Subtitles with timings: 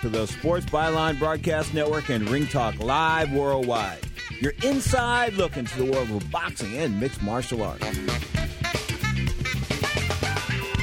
[0.00, 3.98] to the Sports Byline Broadcast Network and Ring Talk Live Worldwide.
[4.40, 7.84] Your inside look into the world of boxing and mixed martial arts.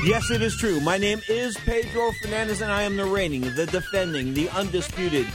[0.03, 0.80] Yes, it is true.
[0.81, 5.26] My name is Pedro Fernandez, and I am the reigning, the defending, the undisputed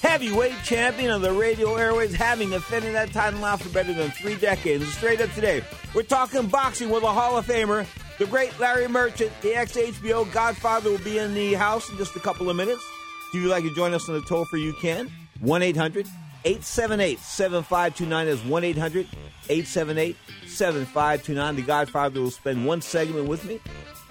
[0.00, 4.36] heavyweight champion of the radio airways, having defended that title now for better than three
[4.36, 4.86] decades.
[4.94, 7.86] Straight up today, we're talking boxing with a Hall of Famer,
[8.18, 12.14] the great Larry Merchant, the ex HBO Godfather, will be in the house in just
[12.14, 12.84] a couple of minutes.
[13.32, 15.10] If you'd like to join us on the toll free, you can.
[15.40, 16.06] 1 800
[16.44, 19.06] 878 7529 is 1 800
[19.48, 20.16] 878
[20.46, 21.56] 7529.
[21.56, 23.58] The Godfather will spend one segment with me.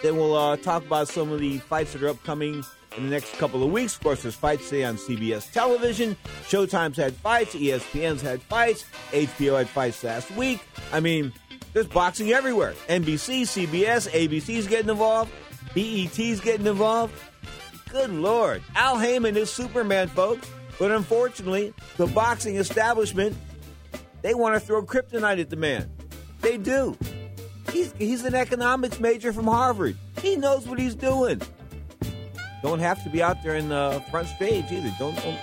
[0.02, 2.64] Then we'll uh, talk about some of the fights that are upcoming
[2.98, 3.94] in the next couple of weeks.
[3.94, 6.18] Of course, there's fights today on CBS television.
[6.50, 7.54] Showtime's had fights.
[7.54, 8.86] ESPN's had fights.
[9.12, 10.62] HBO had fights last week.
[10.92, 11.32] I mean,
[11.74, 12.74] there's boxing everywhere.
[12.90, 15.32] NBC, CBS, ABC's getting involved.
[15.76, 17.14] BET's getting involved.
[17.92, 18.64] Good Lord.
[18.74, 20.50] Al Haymon is Superman, folks.
[20.80, 23.36] But unfortunately, the boxing establishment,
[24.22, 25.92] they want to throw kryptonite at the man.
[26.40, 26.98] They do.
[27.72, 29.98] He's, he's an economics major from Harvard.
[30.22, 31.42] He knows what he's doing.
[32.64, 34.92] Don't have to be out there in the front stage either.
[34.98, 35.40] Don't, don't,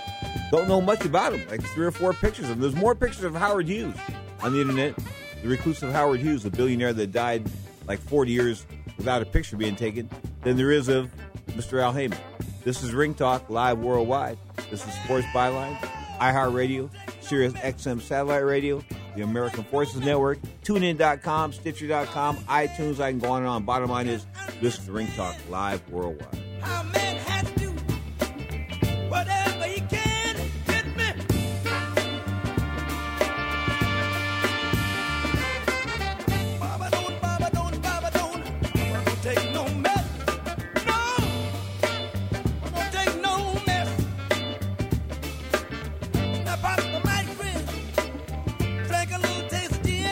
[0.51, 1.47] don't know much about him.
[1.49, 2.61] Like three or four pictures of him.
[2.61, 3.95] There's more pictures of Howard Hughes
[4.41, 4.95] on the internet.
[5.43, 7.47] The reclusive Howard Hughes, the billionaire that died
[7.87, 8.65] like 40 years
[8.97, 10.09] without a picture being taken,
[10.41, 11.11] than there is of
[11.51, 11.81] Mr.
[11.81, 12.17] Al Haymon.
[12.63, 14.37] This is Ring Talk live worldwide.
[14.69, 15.77] This is Sports Byline,
[16.19, 16.89] iHeartRadio,
[17.21, 18.83] Sirius XM Satellite Radio,
[19.15, 22.99] the American Forces Network, TuneIn.com, Stitcher.com, iTunes.
[22.99, 23.63] I can go on and on.
[23.63, 24.25] Bottom line is,
[24.61, 26.39] this is Ring Talk live worldwide.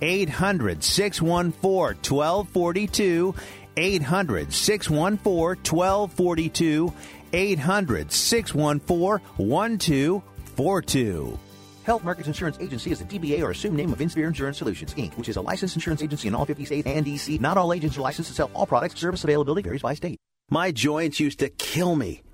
[0.00, 3.34] 800 614 1242.
[3.76, 6.92] 800 614 1242.
[7.32, 11.38] 800 614 1242.
[11.84, 15.16] Health Markets Insurance Agency is a DBA or assumed name of Insphere Insurance Solutions, Inc.,
[15.16, 17.40] which is a licensed insurance agency in all 50 states and DC.
[17.40, 19.00] Not all agents are licensed to sell all products.
[19.00, 20.18] Service availability varies by state.
[20.50, 22.20] My joints used to kill me.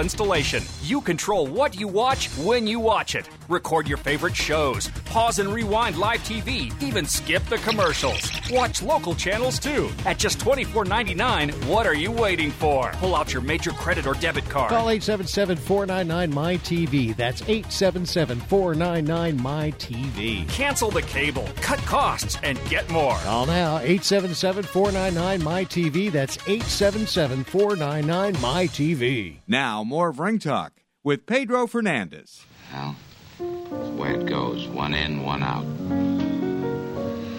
[0.00, 0.62] installation.
[0.82, 3.30] You control what you watch when you watch it.
[3.48, 8.30] Record your favorite shows, pause and rewind live TV, even skip the commercials.
[8.50, 9.90] Watch local channels too.
[10.06, 12.90] At just $24.99, what are you waiting for?
[12.92, 14.70] Pull out your major credit or debit card.
[14.70, 17.16] Call 877 499 MyTV.
[17.16, 20.48] That's 877 499 MyTV.
[20.48, 23.16] Cancel the cable, cut costs, and get more.
[23.18, 26.12] Call now 877 499 MyTV.
[26.12, 29.36] That's 877 499 MyTV.
[29.46, 32.46] Now, more of Ring Talk with Pedro Fernandez.
[32.72, 32.96] Well,
[33.38, 34.66] that's the way it goes.
[34.68, 35.64] One in, one out.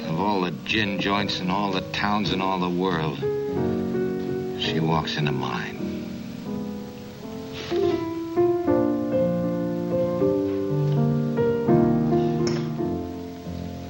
[0.10, 3.20] Of all the gin joints in all the towns in all the world,
[4.60, 5.76] she walks into mine.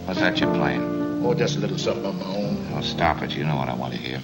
[0.05, 1.23] What's that you're playing?
[1.25, 2.67] Oh, just a little something on my own.
[2.73, 3.35] Oh, stop it.
[3.35, 4.21] You know what I want to hear.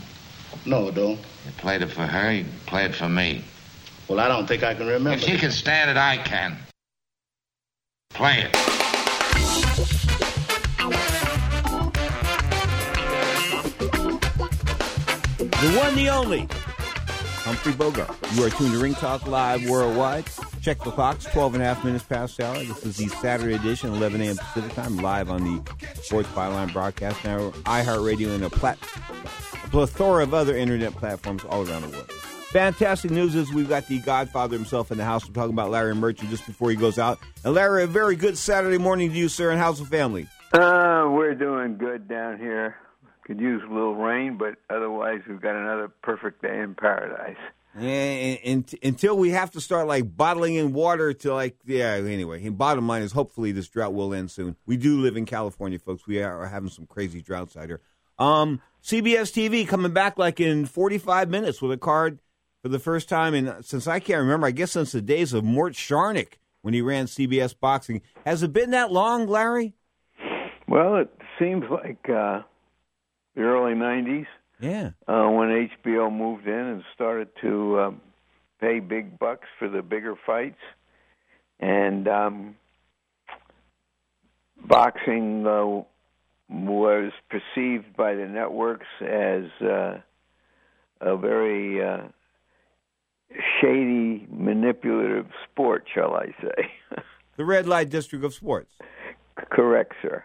[0.65, 1.17] No, I don't.
[1.17, 3.43] You played it for her, you play it for me.
[4.07, 5.11] Well, I don't think I can remember.
[5.11, 6.57] If she can stand it, I can.
[8.13, 9.61] Play it.
[15.61, 16.47] The one, the only.
[17.43, 18.15] Humphrey Bogart.
[18.33, 20.25] You are tuned to Ring Talk Live Worldwide.
[20.61, 22.57] Check the clocks, 12 and a half minutes past the hour.
[22.63, 24.37] This is the Saturday edition, 11 a.m.
[24.37, 25.61] Pacific time, live on the
[26.01, 28.77] Sports Byline broadcast network, iHeartRadio, and a, plat-
[29.63, 32.11] a plethora of other internet platforms all around the world.
[32.51, 35.25] Fantastic news is we've got the Godfather himself in the house.
[35.25, 37.17] We're talking about Larry Merchant just before he goes out.
[37.45, 40.27] And Larry, a very good Saturday morning to you, sir, and how's the family?
[40.51, 42.75] Uh, we're doing good down here.
[43.23, 47.37] Could use a little rain, but otherwise we've got another perfect day in paradise.
[47.73, 52.49] And, and, until we have to start like bottling in water to like yeah anyway
[52.49, 56.05] bottom line is hopefully this drought will end soon we do live in california folks
[56.05, 57.79] we are having some crazy droughts out here
[58.19, 62.19] um cbs tv coming back like in 45 minutes with a card
[62.61, 65.43] for the first time and since i can't remember i guess since the days of
[65.43, 68.01] mort sharnik when he ran cbs boxing.
[68.25, 69.73] Has it been that long larry?
[70.67, 72.41] Well it seems like uh
[73.35, 74.27] the early 90s
[74.61, 74.91] yeah.
[75.07, 78.01] Uh, when HBO moved in and started to um,
[78.59, 80.61] pay big bucks for the bigger fights,
[81.59, 82.55] and um,
[84.63, 85.83] boxing uh,
[86.47, 89.97] was perceived by the networks as uh,
[91.01, 92.03] a very uh,
[93.59, 96.71] shady, manipulative sport, shall I say?
[97.37, 98.71] the red light district of sports.
[99.49, 100.23] Correct, sir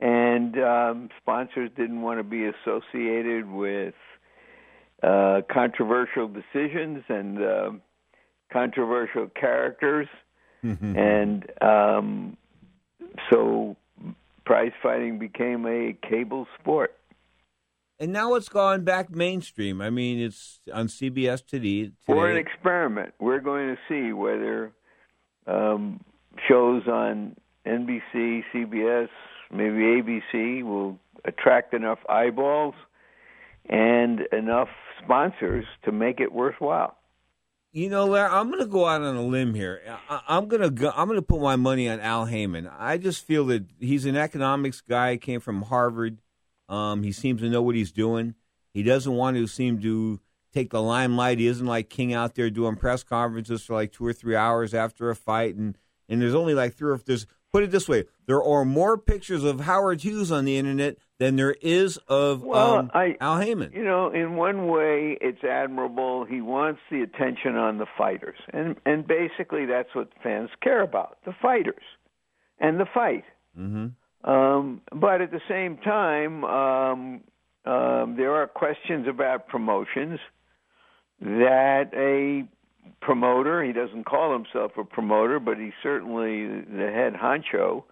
[0.00, 3.94] and um, sponsors didn't want to be associated with
[5.02, 7.70] uh, controversial decisions and uh,
[8.52, 10.08] controversial characters,
[10.96, 12.36] and um,
[13.30, 13.76] so
[14.44, 16.97] prize fighting became a cable sport.
[18.00, 19.80] And now it's gone back mainstream.
[19.80, 21.90] I mean, it's on CBS today.
[22.06, 24.72] For an experiment, we're going to see whether
[25.48, 26.04] um,
[26.48, 27.34] shows on
[27.66, 29.08] NBC, CBS,
[29.50, 32.74] maybe ABC will attract enough eyeballs
[33.68, 34.68] and enough
[35.02, 36.96] sponsors to make it worthwhile.
[37.72, 39.82] You know, Larry, I'm going to go out on a limb here.
[40.08, 42.66] I, I'm going to go, I'm going to put my money on Al Haymon.
[42.66, 45.16] I just feel that he's an economics guy.
[45.16, 46.18] Came from Harvard.
[46.68, 48.34] Um, he seems to know what he's doing.
[48.72, 50.20] He doesn't want to seem to
[50.52, 51.38] take the limelight.
[51.38, 54.74] He isn't like King out there doing press conferences for like two or three hours
[54.74, 55.76] after a fight, and
[56.08, 59.44] and there's only like three or there's put it this way: there are more pictures
[59.44, 63.72] of Howard Hughes on the internet than there is of well, um, I, Al Haymon.
[63.72, 66.24] You know, in one way, it's admirable.
[66.24, 71.18] He wants the attention on the fighters, and and basically that's what fans care about:
[71.24, 71.84] the fighters
[72.58, 73.24] and the fight.
[73.58, 73.86] Mm-hmm.
[74.24, 77.20] Um, but at the same time, um,
[77.64, 80.18] um, there are questions about promotions
[81.20, 82.48] that a
[83.00, 87.84] promoter, he doesn't call himself a promoter, but he's certainly the head honcho,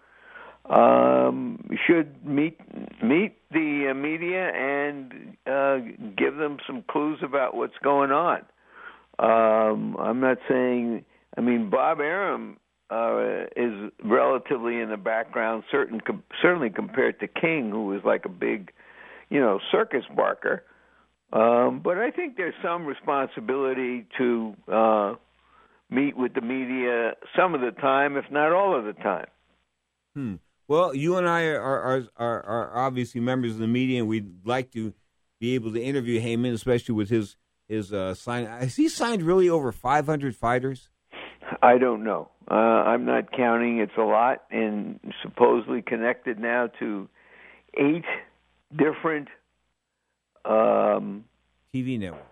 [0.69, 2.59] um, should meet
[3.01, 5.77] meet the uh, media and uh,
[6.17, 8.39] give them some clues about what's going on.
[9.19, 11.05] Um, I'm not saying.
[11.37, 12.57] I mean, Bob Arum
[12.89, 18.25] uh, is relatively in the background, certain com- certainly compared to King, who was like
[18.25, 18.71] a big,
[19.29, 20.63] you know, circus barker.
[21.33, 25.15] Um, but I think there's some responsibility to uh,
[25.89, 29.27] meet with the media some of the time, if not all of the time.
[30.15, 30.35] Hmm.
[30.69, 34.45] Well, you and I are, are are are obviously members of the media, and we'd
[34.45, 34.93] like to
[35.39, 37.35] be able to interview Haymon, especially with his
[37.67, 38.45] his uh, sign.
[38.45, 40.89] Has he signed really over 500 fighters?
[41.61, 42.29] I don't know.
[42.49, 43.79] Uh, I'm not counting.
[43.79, 47.09] It's a lot, and supposedly connected now to
[47.77, 48.05] eight
[48.75, 49.27] different
[50.45, 51.25] um,
[51.75, 52.25] TV network,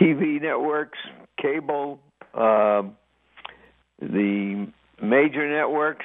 [0.00, 0.98] TV networks,
[1.40, 1.98] cable,
[2.34, 2.96] um,
[4.00, 4.68] the
[5.02, 6.04] major networks.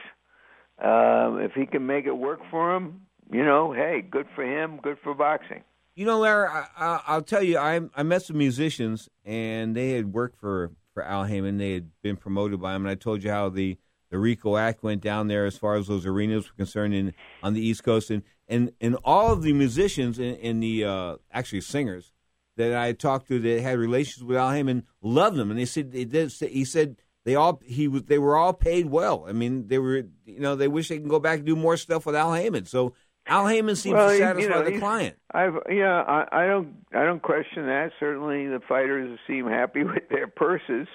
[0.82, 3.02] Um, if he can make it work for him,
[3.32, 5.64] you know, hey, good for him, good for boxing.
[5.96, 9.92] You know, Larry, I, I, I'll tell you, I I met some musicians, and they
[9.92, 11.58] had worked for for Al Haymon.
[11.58, 13.78] They had been promoted by him, and I told you how the
[14.10, 17.54] the Rico Act went down there as far as those arenas were concerned in on
[17.54, 21.62] the East Coast, and and, and all of the musicians and, and the uh, actually
[21.62, 22.12] singers
[22.58, 25.92] that I talked to that had relations with Al Haymon loved him, and they said
[25.92, 26.32] they did.
[26.32, 29.26] He said they all he was they were all paid well.
[29.28, 31.78] I mean, they were you know they wish they can go back and do more
[31.78, 32.66] stuff with Al Haymon.
[32.66, 32.94] So
[33.28, 35.16] Al Haymon seems well, to satisfy you know, the client.
[35.32, 37.92] I've yeah, I, I don't I don't question that.
[38.00, 40.88] Certainly, the fighters seem happy with their purses.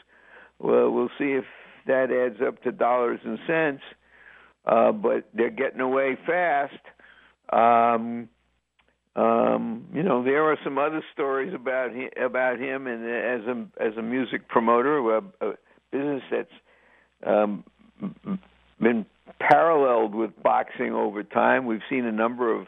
[0.59, 1.45] Well, we'll see if
[1.87, 3.83] that adds up to dollars and cents.
[4.67, 6.75] Uh, but they're getting away fast.
[7.53, 8.29] Um,
[9.15, 13.67] um, you know, there are some other stories about him, about him, and as a
[13.83, 15.53] as a music promoter, a, a
[15.93, 16.51] business that's
[17.25, 17.65] um,
[18.81, 19.07] been
[19.39, 21.67] paralleled with boxing over time.
[21.67, 22.67] We've seen a number of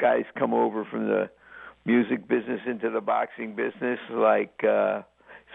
[0.00, 1.30] guys come over from the
[1.84, 5.02] music business into the boxing business, like uh,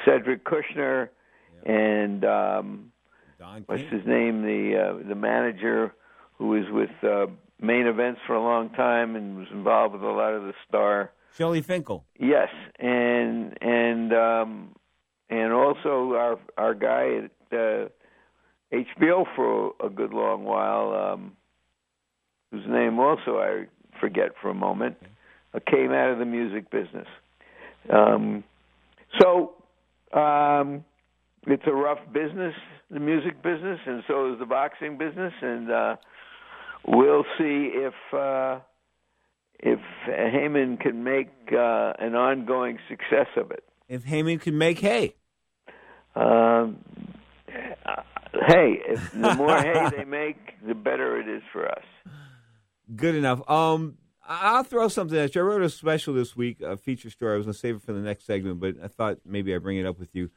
[0.05, 1.09] Cedric Kushner
[1.65, 2.91] and um,
[3.65, 5.93] what's his name, the uh, the manager
[6.37, 7.27] who was with uh,
[7.59, 11.11] main events for a long time and was involved with a lot of the star.
[11.35, 12.05] Shelly Finkel.
[12.19, 14.75] Yes, and and um,
[15.29, 17.89] and also our our guy at uh,
[18.73, 21.33] HBO for a good long while, um,
[22.51, 23.65] whose name also I
[23.99, 24.97] forget for a moment,
[25.53, 27.07] uh, came out of the music business.
[27.91, 28.43] Um,
[29.19, 29.53] so
[30.13, 30.83] um,
[31.47, 32.53] it's a rough business,
[32.89, 35.95] the music business, and so is the boxing business, and uh,
[36.87, 37.93] we'll see if.
[38.13, 38.59] Uh,
[39.59, 43.63] if Haymon can make uh, an ongoing success of it.
[43.87, 45.15] If Haymon can make hay.
[46.15, 47.04] Um, uh,
[48.47, 51.83] hey, if the more hay they make, the better it is for us.
[52.95, 53.47] Good enough.
[53.49, 55.41] Um, I'll throw something at you.
[55.41, 57.33] I wrote a special this week, a feature story.
[57.33, 59.63] I was going to save it for the next segment, but I thought maybe I'd
[59.63, 60.29] bring it up with you.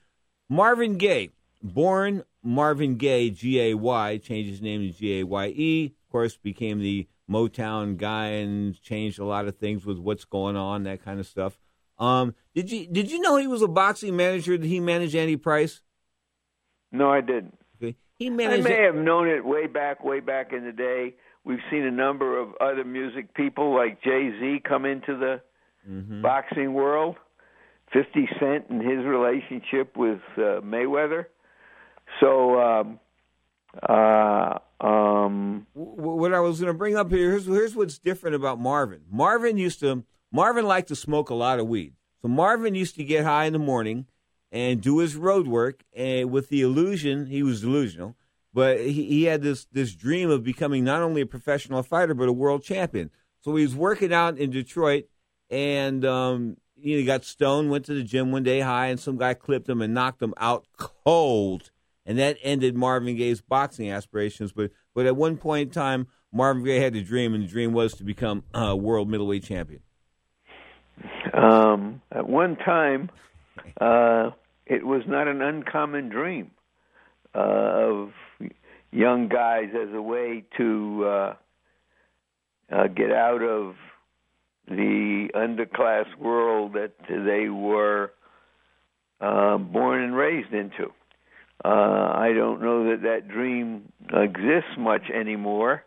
[0.48, 1.30] Marvin Gaye,
[1.62, 5.86] born Marvin Gaye, G A Y, changed his name to G A Y E.
[5.86, 10.56] Of course, became the Motown guy and changed a lot of things with what's going
[10.56, 11.58] on, that kind of stuff.
[11.98, 14.56] Um, did you did you know he was a boxing manager?
[14.56, 15.82] Did he manage Andy Price?
[16.92, 17.57] No, I didn't.
[18.20, 18.24] Okay.
[18.24, 18.64] He I managed.
[18.68, 21.14] may have known it way back, way back in the day.
[21.44, 25.40] We've seen a number of other music people like Jay Z come into the
[25.88, 26.20] Mhm.
[26.22, 27.16] boxing world.
[27.92, 31.26] Fifty Cent and his relationship with uh, Mayweather.
[32.20, 33.00] So, um,
[33.88, 38.36] uh, um, Wh- what I was going to bring up here here's, here's what's different
[38.36, 39.02] about Marvin.
[39.10, 41.94] Marvin used to Marvin liked to smoke a lot of weed.
[42.20, 44.04] So Marvin used to get high in the morning
[44.50, 48.16] and do his road work, and with the illusion he was delusional,
[48.52, 52.28] but he, he had this this dream of becoming not only a professional fighter but
[52.28, 53.10] a world champion.
[53.40, 55.04] So he was working out in Detroit,
[55.50, 57.70] and um, he got stoned.
[57.70, 60.34] Went to the gym one day high, and some guy clipped him and knocked him
[60.38, 61.70] out cold
[62.08, 64.50] and that ended Marvin Gaye's boxing aspirations.
[64.50, 67.72] But but at one point in time, Marvin Gaye had a dream, and the dream
[67.72, 69.82] was to become a world middleweight champion.
[71.34, 73.10] um, at one time,
[73.80, 74.30] uh,
[74.66, 76.50] it was not an uncommon dream
[77.34, 78.10] uh, of
[78.90, 81.34] young guys as a way to uh,
[82.70, 83.74] uh, get out of
[84.68, 88.12] the underclass world that they were
[89.20, 90.92] uh, born and raised into.
[91.64, 95.84] Uh, I don't know that that dream exists much anymore,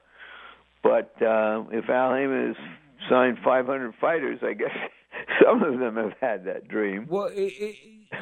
[0.83, 4.75] but uh, if Al Haymon has signed 500 fighters, I guess
[5.43, 7.07] some of them have had that dream.
[7.09, 7.75] Well, it, it,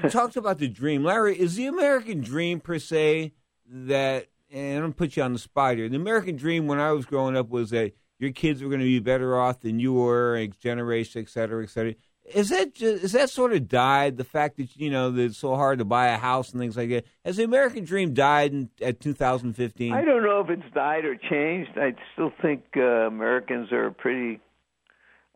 [0.03, 1.39] you talked about the dream, Larry.
[1.39, 3.33] Is the American dream per se
[3.67, 4.27] that?
[4.51, 5.87] And I'm gonna put you on the spot here.
[5.89, 8.85] The American dream when I was growing up was that your kids were going to
[8.85, 11.95] be better off than you were, and generation, et cetera, et cetera.
[12.33, 14.17] Is that just, is that sort of died?
[14.17, 16.77] The fact that you know that it's so hard to buy a house and things
[16.77, 17.05] like that.
[17.25, 19.93] Has the American dream died in, at 2015?
[19.93, 21.71] I don't know if it's died or changed.
[21.75, 24.41] I still think uh, Americans are pretty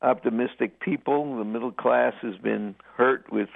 [0.03, 1.37] optimistic people.
[1.37, 3.49] The middle class has been hurt with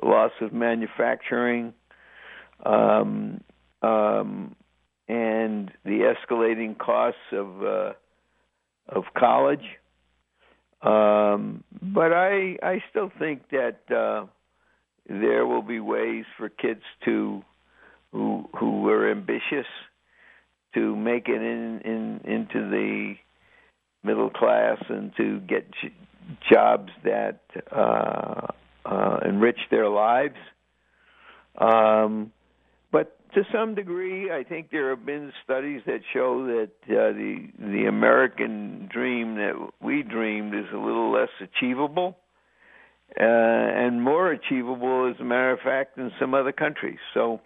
[0.00, 1.72] the loss of manufacturing,
[2.64, 3.40] um,
[3.82, 4.54] um,
[5.08, 7.92] and the escalating costs of uh,
[8.88, 9.64] of college.
[10.82, 14.26] Um, but I I still think that uh,
[15.08, 17.42] there will be ways for kids to
[18.12, 19.66] who who are ambitious
[20.74, 23.14] to make it in, in into the
[24.06, 25.66] middle class and to get
[26.52, 27.40] jobs that
[27.72, 28.46] uh,
[28.84, 30.36] uh, enrich their lives.
[31.58, 32.32] Um,
[32.92, 37.48] but to some degree, I think there have been studies that show that uh, the
[37.58, 42.16] the American dream that we dreamed is a little less achievable,
[43.18, 46.98] uh, and more achievable, as a matter of fact, in some other countries.
[47.14, 47.40] So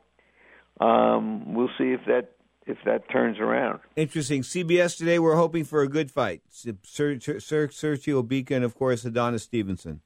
[0.81, 2.33] um, we'll see if that
[2.71, 3.81] if that turns around.
[3.97, 4.43] Interesting.
[4.43, 6.43] CBS today, we're hoping for a good fight.
[6.51, 10.01] Ser- Ser- Ser- Sergio Bika and, of course, Adonis Stevenson.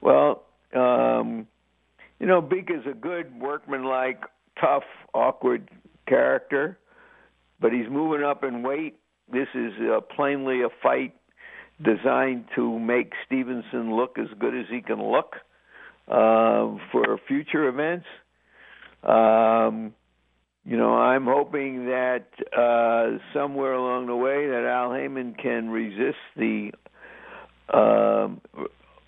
[0.00, 0.42] Well,
[0.74, 1.46] um,
[2.18, 4.22] you know, Beak is a good workmanlike,
[4.60, 4.84] tough,
[5.14, 5.70] awkward
[6.06, 6.78] character,
[7.60, 8.98] but he's moving up in weight.
[9.30, 11.14] This is uh, plainly a fight
[11.82, 15.36] designed to make Stevenson look as good as he can look
[16.08, 18.06] uh, for future events.
[19.04, 19.94] Um,
[20.68, 26.18] you know, I'm hoping that uh, somewhere along the way that Al Haymon can resist
[26.36, 26.72] the
[27.72, 28.28] uh,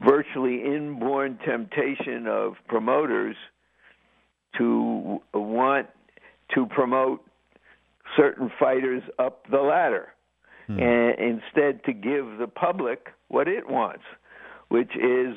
[0.04, 3.36] virtually inborn temptation of promoters
[4.58, 5.86] to want
[6.54, 7.24] to promote
[8.16, 10.08] certain fighters up the ladder
[10.70, 10.78] Hmm.
[10.78, 14.04] and instead to give the public what it wants,
[14.68, 15.36] which is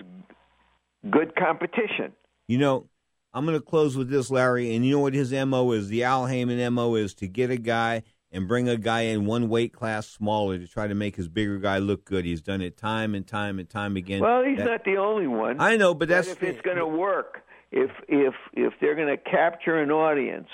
[1.10, 2.14] good competition.
[2.48, 2.86] You know,
[3.34, 5.88] I'm going to close with this, Larry, and you know what his MO is?
[5.88, 9.50] The Al Haymon MO is to get a guy and bring a guy in one
[9.50, 12.26] weight class smaller to try to make his bigger guy look good.
[12.26, 14.22] He's done it time and time and time again.
[14.22, 15.60] Well, he's That- not the only one.
[15.60, 19.18] I know, but that's if it's going to work, if if if they're going to
[19.18, 20.50] capture an audience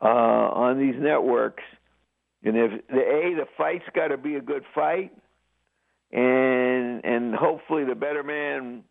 [0.00, 1.64] uh, on these networks,
[2.44, 5.12] and if the a the fight's got to be a good fight,
[6.12, 8.84] and and hopefully the better man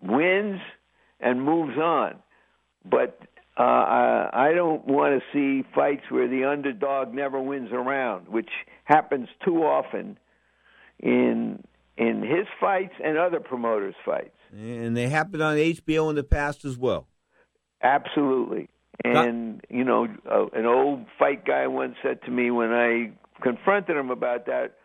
[0.00, 0.60] wins
[1.20, 2.16] and moves on.
[2.84, 3.18] But
[3.58, 8.28] uh, I, I don't want to see fights where the underdog never wins a round,
[8.28, 8.50] which
[8.84, 10.18] happens too often
[10.98, 11.62] in
[11.96, 14.36] in his fights and other promoters' fights.
[14.52, 17.06] and they happened on HBO in the past as well.
[17.82, 18.68] Absolutely.
[19.04, 23.96] And you know, uh, an old fight guy once said to me when I confronted
[23.96, 24.76] him about that,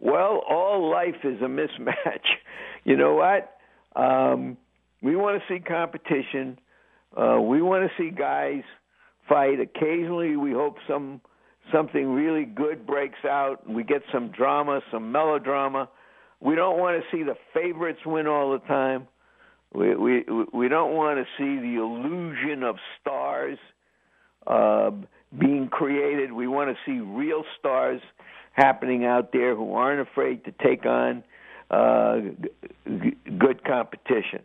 [0.00, 2.26] "Well, all life is a mismatch."
[2.84, 3.56] you know what?
[3.94, 4.56] Um,
[5.02, 6.58] we want to see competition.
[7.14, 8.62] Uh, we want to see guys
[9.28, 9.60] fight.
[9.60, 11.20] Occasionally, we hope some
[11.72, 15.88] something really good breaks out, and we get some drama, some melodrama.
[16.40, 19.08] We don't want to see the favorites win all the time.
[19.74, 23.58] We we we don't want to see the illusion of stars
[24.46, 24.90] uh,
[25.38, 26.32] being created.
[26.32, 28.00] We want to see real stars
[28.52, 31.22] happening out there who aren't afraid to take on
[31.70, 32.20] uh,
[32.86, 34.40] g- good competition.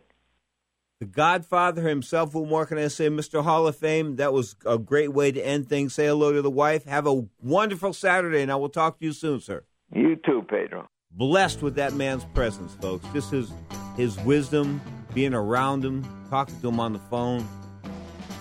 [1.02, 3.08] The Godfather himself, what more can I say?
[3.08, 3.42] Mr.
[3.42, 5.94] Hall of Fame, that was a great way to end things.
[5.94, 6.84] Say hello to the wife.
[6.84, 9.64] Have a wonderful Saturday, and I will talk to you soon, sir.
[9.92, 10.86] You too, Pedro.
[11.10, 13.04] Blessed with that man's presence, folks.
[13.12, 13.50] This is
[13.96, 14.80] his wisdom,
[15.12, 17.48] being around him, talking to him on the phone.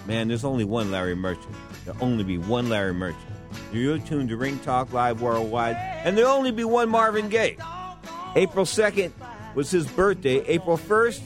[0.05, 1.55] Man, there's only one Larry Merchant.
[1.83, 3.25] There'll only be one Larry Merchant.
[3.73, 7.57] You're tuned to Ring Talk Live Worldwide, and there'll only be one Marvin Gaye.
[8.35, 9.13] April 2nd
[9.55, 10.45] was his birthday.
[10.45, 11.21] April 1st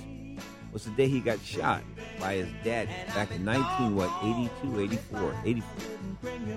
[0.76, 1.82] was the day he got shot
[2.20, 5.72] by his dad back in 19, what, 82, 84, 84.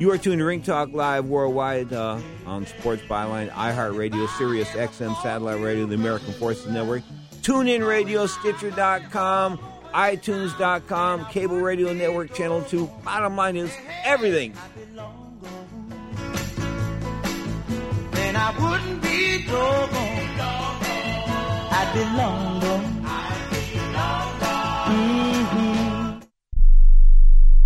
[0.01, 5.15] You are tuned to Ring Talk Live Worldwide uh, on Sports Byline, iHeartRadio, Sirius XM
[5.23, 7.03] Satellite Radio, the American Forces Network,
[7.43, 9.57] TuneIn Radio, Stitcher.com,
[9.95, 12.91] iTunes.com, Cable Radio Network Channel 2.
[13.05, 14.53] Bottom line is everything.
[18.41, 19.91] I wouldn't be doggone.
[21.71, 22.98] I'd be long gone.
[24.89, 26.23] Mhm.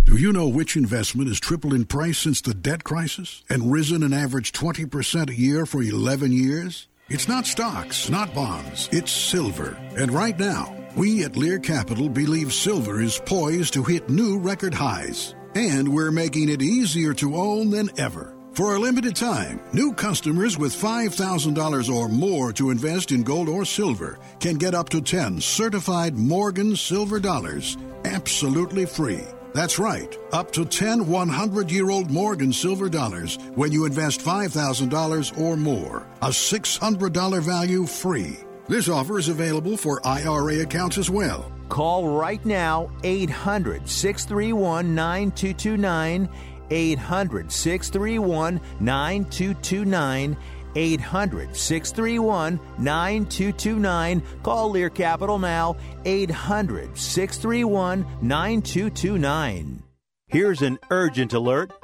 [0.05, 4.03] Do you know which investment has tripled in price since the debt crisis and risen
[4.03, 6.87] an average 20% a year for 11 years?
[7.09, 9.77] It's not stocks, not bonds, it's silver.
[9.97, 14.73] And right now, we at Lear Capital believe silver is poised to hit new record
[14.73, 15.35] highs.
[15.55, 18.32] And we're making it easier to own than ever.
[18.53, 23.65] For a limited time, new customers with $5,000 or more to invest in gold or
[23.65, 29.23] silver can get up to 10 certified Morgan silver dollars absolutely free.
[29.55, 35.41] That's right, up to 10 100 year old Morgan silver dollars when you invest $5,000
[35.41, 36.05] or more.
[36.21, 38.37] A $600 value free.
[38.67, 41.51] This offer is available for IRA accounts as well.
[41.69, 46.29] Call right now 800 631 9229.
[46.73, 50.37] 800 631 9229.
[50.75, 54.23] 800 631 9229.
[54.41, 55.77] Call Lear Capital now.
[56.03, 59.83] 800 631 9229.
[60.27, 61.71] Here's an urgent alert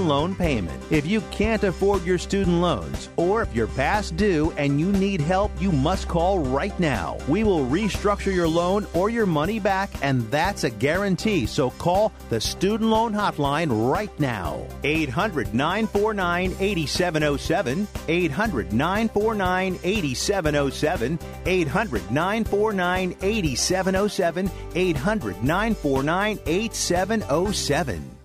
[0.00, 0.82] loan payment.
[0.90, 5.20] If you can't afford your student loans, or if you're past due and you need
[5.20, 7.18] help, you must call right now.
[7.28, 11.46] We will restructure your loan or your money back, and that's a guarantee.
[11.46, 14.66] So call the Student Loan Hotline right now.
[14.84, 17.88] 800 949 8707.
[18.08, 21.18] 800 949 8707.
[21.46, 24.50] 800 949 8707.
[24.74, 28.21] 800 949 8707.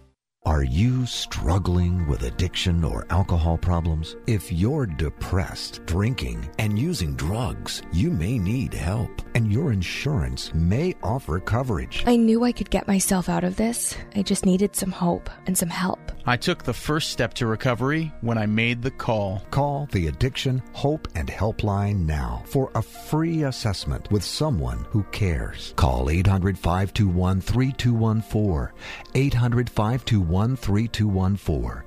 [0.48, 4.16] Are you struggling with addiction or alcohol problems?
[4.28, 10.96] If you're depressed, drinking, and using drugs, you may need help, and your insurance may
[11.04, 12.02] offer coverage.
[12.08, 13.98] I knew I could get myself out of this.
[14.16, 16.00] I just needed some hope and some help.
[16.30, 19.42] I took the first step to recovery when I made the call.
[19.50, 25.74] Call the Addiction Hope and Helpline now for a free assessment with someone who cares.
[25.78, 28.74] Call 800 521 3214.
[29.16, 31.87] 800 521 3214.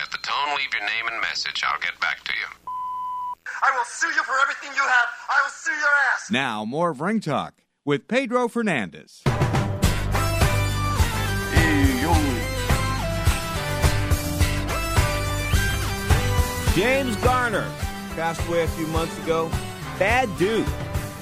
[0.00, 1.62] At the tone, leave your name and message.
[1.64, 2.70] I'll get back to you.
[3.62, 5.08] I will sue you for everything you have.
[5.30, 6.30] I will sue your ass.
[6.30, 7.54] Now, more of Ring Talk
[7.84, 9.22] with Pedro Fernandez.
[16.74, 17.70] James Garner
[18.16, 19.48] passed away a few months ago.
[19.96, 20.66] Bad dude.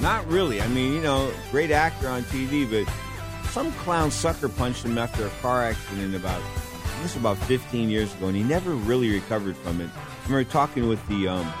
[0.01, 0.59] Not really.
[0.59, 2.91] I mean, you know, great actor on TV, but
[3.51, 6.41] some clown sucker punched him after a car accident about
[7.03, 9.89] this was about 15 years ago, and he never really recovered from it.
[9.93, 11.53] I remember talking with the um,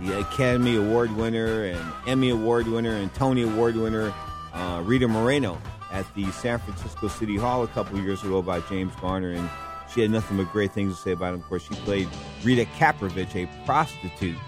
[0.00, 4.14] the Academy Award winner and Emmy Award winner and Tony Award winner
[4.54, 8.94] uh, Rita Moreno at the San Francisco City Hall a couple years ago about James
[9.00, 9.50] Garner, and
[9.92, 11.40] she had nothing but great things to say about him.
[11.40, 12.08] Of course, she played
[12.44, 14.38] Rita Capkovic, a prostitute,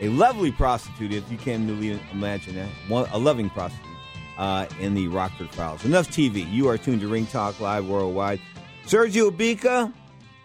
[0.00, 1.68] a lovely prostitute, if you can
[2.12, 3.86] imagine that, One, a loving prostitute
[4.38, 5.84] uh, in the Rockford Files.
[5.84, 6.50] Enough TV.
[6.50, 8.40] You are tuned to Ring Talk Live worldwide.
[8.86, 9.92] Sergio Obika,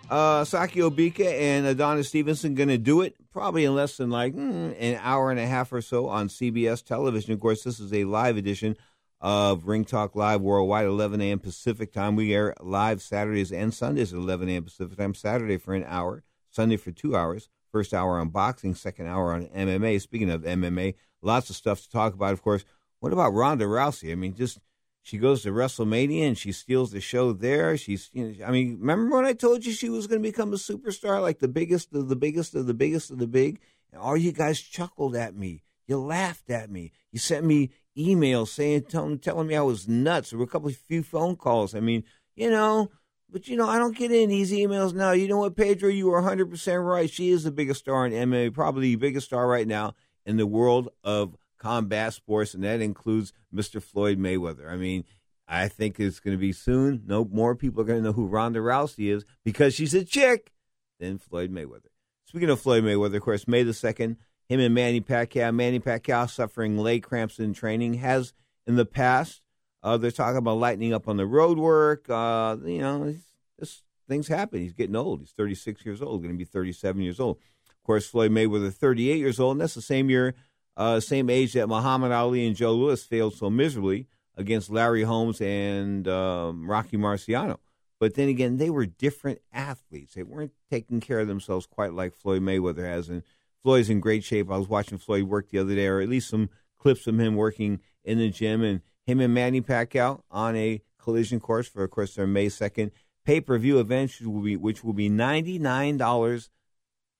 [0.09, 4.33] uh, Sakio Bika, and Adonis Stevenson going to do it probably in less than like
[4.33, 7.33] mm, an hour and a half or so on CBS television.
[7.33, 8.77] Of course, this is a live edition
[9.19, 11.39] of Ring Talk Live worldwide, 11 a.m.
[11.39, 12.15] Pacific time.
[12.15, 14.63] We air live Saturdays and Sundays at 11 a.m.
[14.63, 15.13] Pacific time.
[15.13, 17.49] Saturday for an hour, Sunday for two hours.
[17.71, 19.99] First hour on boxing, second hour on MMA.
[20.01, 22.33] Speaking of MMA, lots of stuff to talk about.
[22.33, 22.63] Of course,
[22.99, 24.11] what about Ronda Rousey?
[24.11, 24.59] I mean, just
[25.07, 27.77] she goes to WrestleMania and she steals the show there.
[27.77, 30.51] She's, you know, I mean, remember when I told you she was going to become
[30.51, 33.61] a superstar, like the biggest of the biggest of the biggest of the big?
[33.93, 35.63] And all you guys chuckled at me.
[35.87, 36.91] You laughed at me.
[37.13, 40.31] You sent me emails saying, telling, telling me I was nuts.
[40.31, 41.73] There were a couple of few phone calls.
[41.73, 42.03] I mean,
[42.35, 42.91] you know,
[43.29, 45.11] but you know, I don't get in these emails now.
[45.11, 45.87] You know what, Pedro?
[45.87, 47.09] You were 100% right.
[47.09, 50.45] She is the biggest star in MMA, probably the biggest star right now in the
[50.45, 53.81] world of combat sports, and that includes Mr.
[53.81, 54.69] Floyd Mayweather.
[54.69, 55.03] I mean,
[55.47, 57.03] I think it's going to be soon.
[57.05, 60.51] No more people are going to know who Ronda Rousey is because she's a chick
[60.99, 61.89] than Floyd Mayweather.
[62.25, 64.17] Speaking of Floyd Mayweather, of course, May the 2nd,
[64.49, 65.53] him and Manny Pacquiao.
[65.53, 68.33] Manny Pacquiao suffering leg cramps in training has
[68.65, 69.41] in the past.
[69.83, 72.09] Uh, they're talking about lightening up on the road work.
[72.09, 73.15] Uh, you know,
[73.57, 74.59] this, things happen.
[74.59, 75.21] He's getting old.
[75.21, 77.37] He's 36 years old, going to be 37 years old.
[77.69, 80.35] Of course, Floyd Mayweather, 38 years old, and that's the same year
[80.77, 85.41] uh, same age that Muhammad Ali and Joe Louis failed so miserably against Larry Holmes
[85.41, 87.57] and um, Rocky Marciano.
[87.99, 90.13] But then again, they were different athletes.
[90.13, 93.09] They weren't taking care of themselves quite like Floyd Mayweather has.
[93.09, 93.23] And
[93.63, 94.51] Floyd's in great shape.
[94.51, 97.35] I was watching Floyd work the other day, or at least some clips of him
[97.35, 101.89] working in the gym, and him and Manny Pacquiao on a collision course for, of
[101.89, 102.91] course, their May second
[103.25, 106.51] pay per view event, which will be which will be ninety nine dollars,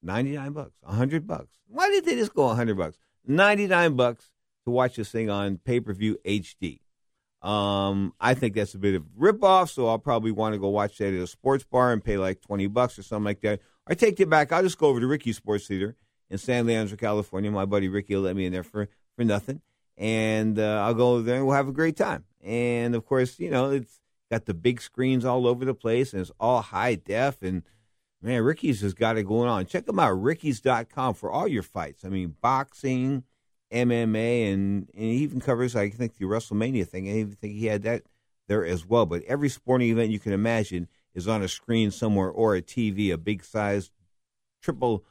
[0.04, 1.58] ninety nine bucks, hundred bucks.
[1.68, 2.98] Why did they just go hundred bucks?
[3.28, 4.32] Ninety nine bucks
[4.66, 6.80] to watch this thing on pay per view HD.
[7.42, 10.70] Um, I think that's a bit of a ripoff, so I'll probably want to go
[10.70, 13.60] watch that at a sports bar and pay like twenty bucks or something like that.
[13.86, 14.52] I take it back.
[14.52, 15.96] I'll just go over to Ricky's Sports Theater
[16.30, 17.52] in San Leandro, California.
[17.52, 19.62] My buddy Ricky will let me in there for for nothing,
[19.98, 22.26] and uh, I'll go over there and we'll have a great time.
[22.44, 24.00] And of course, you know, it's
[24.32, 27.42] got the big screens all over the place, and it's all high def.
[27.42, 27.64] And
[28.22, 29.66] man, Ricky's has got it going on.
[29.66, 32.04] Check them out, Ricky's.com for all your fights.
[32.06, 33.24] I mean, boxing
[33.72, 37.08] MMA, and, and he even covers, I think, the WrestleMania thing.
[37.08, 38.04] I even think he had that
[38.48, 39.06] there as well.
[39.06, 43.12] But every sporting event you can imagine is on a screen somewhere or a TV,
[43.12, 43.92] a big size
[44.62, 45.04] triple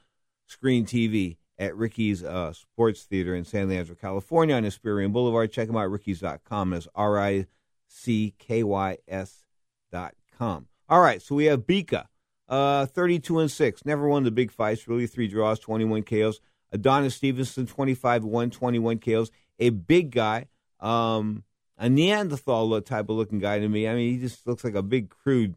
[0.46, 5.52] screen TV at Ricky's uh, Sports Theater in San Leandro, California on Hesperian Boulevard.
[5.52, 6.70] Check them out, ricky's.com.
[6.70, 7.46] That's R I
[7.88, 9.44] C K Y S
[9.90, 10.66] dot com.
[10.88, 12.06] All right, so we have Bika,
[12.48, 13.84] uh, 32 and 6.
[13.84, 16.40] Never won the big fights, really three draws, 21 KOs.
[16.72, 19.30] Adonis Stevenson, 25 1, 21 KOs.
[19.58, 20.46] A big guy,
[20.80, 21.44] um,
[21.78, 23.88] a Neanderthal type of looking guy to me.
[23.88, 25.54] I mean, he just looks like a big, crude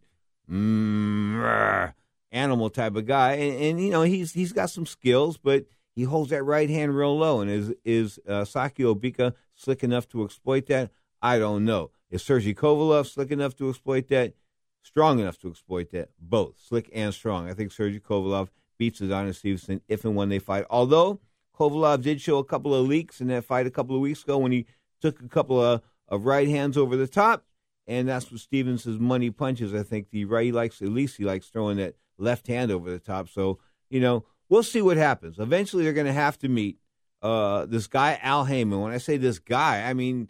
[0.50, 1.94] mm,
[2.32, 3.34] animal type of guy.
[3.34, 6.96] And, and, you know, he's he's got some skills, but he holds that right hand
[6.96, 7.42] real low.
[7.42, 10.92] And is, is uh, Sakio Bika slick enough to exploit that?
[11.22, 11.92] I don't know.
[12.10, 14.34] Is Sergey Kovalev slick enough to exploit that?
[14.82, 16.10] Strong enough to exploit that?
[16.20, 17.50] Both, slick and strong.
[17.50, 20.66] I think Sergey Kovalev beats Adonis Stevenson if and when they fight.
[20.70, 21.20] Although
[21.60, 24.38] Kovalev did show a couple of leaks in that fight a couple of weeks ago
[24.38, 24.66] when he
[25.02, 27.46] took a couple of, of right hands over the top,
[27.86, 29.74] and that's what Stevenson's money punches.
[29.74, 32.90] I think the right he likes at least he likes throwing that left hand over
[32.90, 33.30] the top.
[33.30, 35.40] So you know we'll see what happens.
[35.40, 36.78] Eventually they're going to have to meet
[37.22, 38.80] uh, this guy Al Haymon.
[38.80, 40.30] When I say this guy, I mean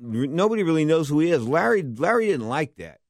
[0.00, 1.46] nobody really knows who he is.
[1.46, 3.00] Larry Larry didn't like that.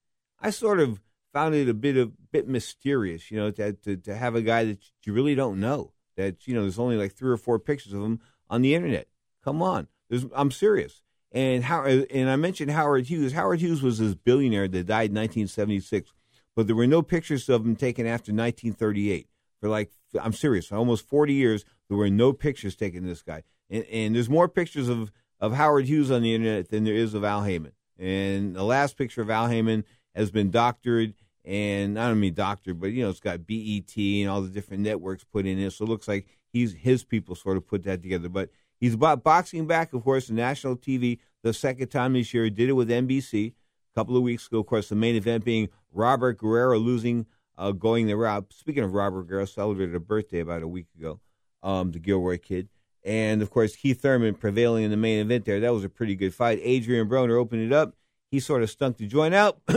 [0.40, 1.00] I sort of
[1.32, 4.64] found it a bit of bit mysterious, you know, to, to to have a guy
[4.64, 5.92] that you really don't know.
[6.16, 8.20] That you know, there's only like three or four pictures of him
[8.50, 9.08] on the internet.
[9.44, 11.02] Come on, there's, I'm serious.
[11.30, 13.32] And how and I mentioned Howard Hughes.
[13.32, 16.12] Howard Hughes was this billionaire that died in 1976,
[16.56, 19.28] but there were no pictures of him taken after 1938.
[19.60, 23.42] For like, I'm serious, almost 40 years, there were no pictures taken of this guy.
[23.68, 27.14] And, and there's more pictures of of Howard Hughes on the internet than there is
[27.14, 27.72] of Al Haymon.
[27.98, 29.84] And the last picture of Al Haymon
[30.18, 34.28] has been doctored, and I don't mean doctored, but you know it's got BET and
[34.28, 35.72] all the different networks put in it.
[35.72, 38.28] So it looks like he's his people sort of put that together.
[38.28, 38.50] But
[38.80, 42.44] he's about boxing back, of course, national TV the second time this year.
[42.44, 43.54] He did it with NBC a
[43.94, 44.58] couple of weeks ago.
[44.58, 47.26] Of course, the main event being Robert Guerrero losing,
[47.56, 48.52] uh, going the route.
[48.52, 51.20] Speaking of Robert Guerrero, celebrated a birthday about a week ago.
[51.62, 52.68] Um, the Gilroy kid.
[53.04, 55.60] And of course, Keith Thurman prevailing in the main event there.
[55.60, 56.60] That was a pretty good fight.
[56.62, 57.94] Adrian Broner opened it up.
[58.30, 59.60] He sort of stunk to join out,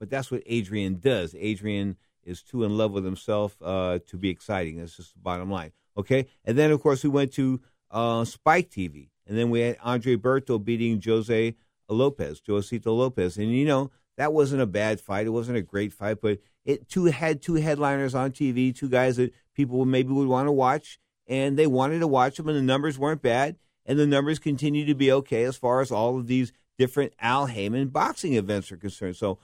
[0.00, 1.36] but that's what Adrian does.
[1.38, 4.78] Adrian is too in love with himself uh, to be exciting.
[4.78, 5.72] That's just the bottom line.
[5.96, 6.26] Okay.
[6.44, 7.60] And then, of course, we went to
[7.90, 9.10] uh, Spike TV.
[9.26, 11.54] And then we had Andre Berto beating Jose
[11.88, 13.36] Lopez, Josesito Lopez.
[13.36, 15.26] And, you know, that wasn't a bad fight.
[15.26, 19.16] It wasn't a great fight, but it two had two headliners on TV, two guys
[19.16, 22.62] that people maybe would want to watch and they wanted to watch them, and the
[22.62, 26.26] numbers weren't bad, and the numbers continue to be okay as far as all of
[26.26, 29.16] these different Al Haymon boxing events are concerned.
[29.16, 29.38] So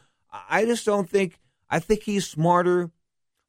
[0.48, 2.90] I just don't think I think he's smarter.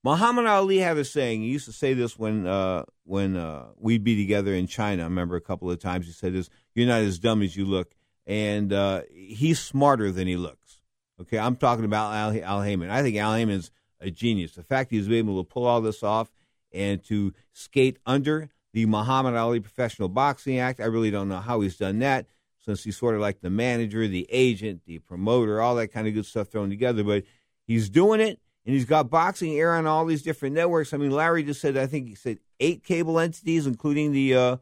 [0.03, 1.41] Muhammad Ali had a saying.
[1.41, 5.03] He used to say this when uh, when uh, we'd be together in China.
[5.03, 7.65] I remember a couple of times he said this: "You're not as dumb as you
[7.65, 7.93] look,"
[8.25, 10.81] and uh, he's smarter than he looks.
[11.19, 12.89] Okay, I'm talking about Al, Al Haymon.
[12.89, 14.53] I think Al Haymon's a genius.
[14.53, 16.31] The fact he's able to pull all this off
[16.71, 20.79] and to skate under the Muhammad Ali Professional Boxing Act.
[20.79, 22.27] I really don't know how he's done that
[22.67, 26.13] since he's sort of like the manager, the agent, the promoter, all that kind of
[26.13, 27.01] good stuff thrown together.
[27.01, 27.23] But
[27.65, 30.93] he's doing it, and he's got boxing air on all these different networks.
[30.93, 34.57] I mean, Larry just said, I think he said eight cable entities, including the uh,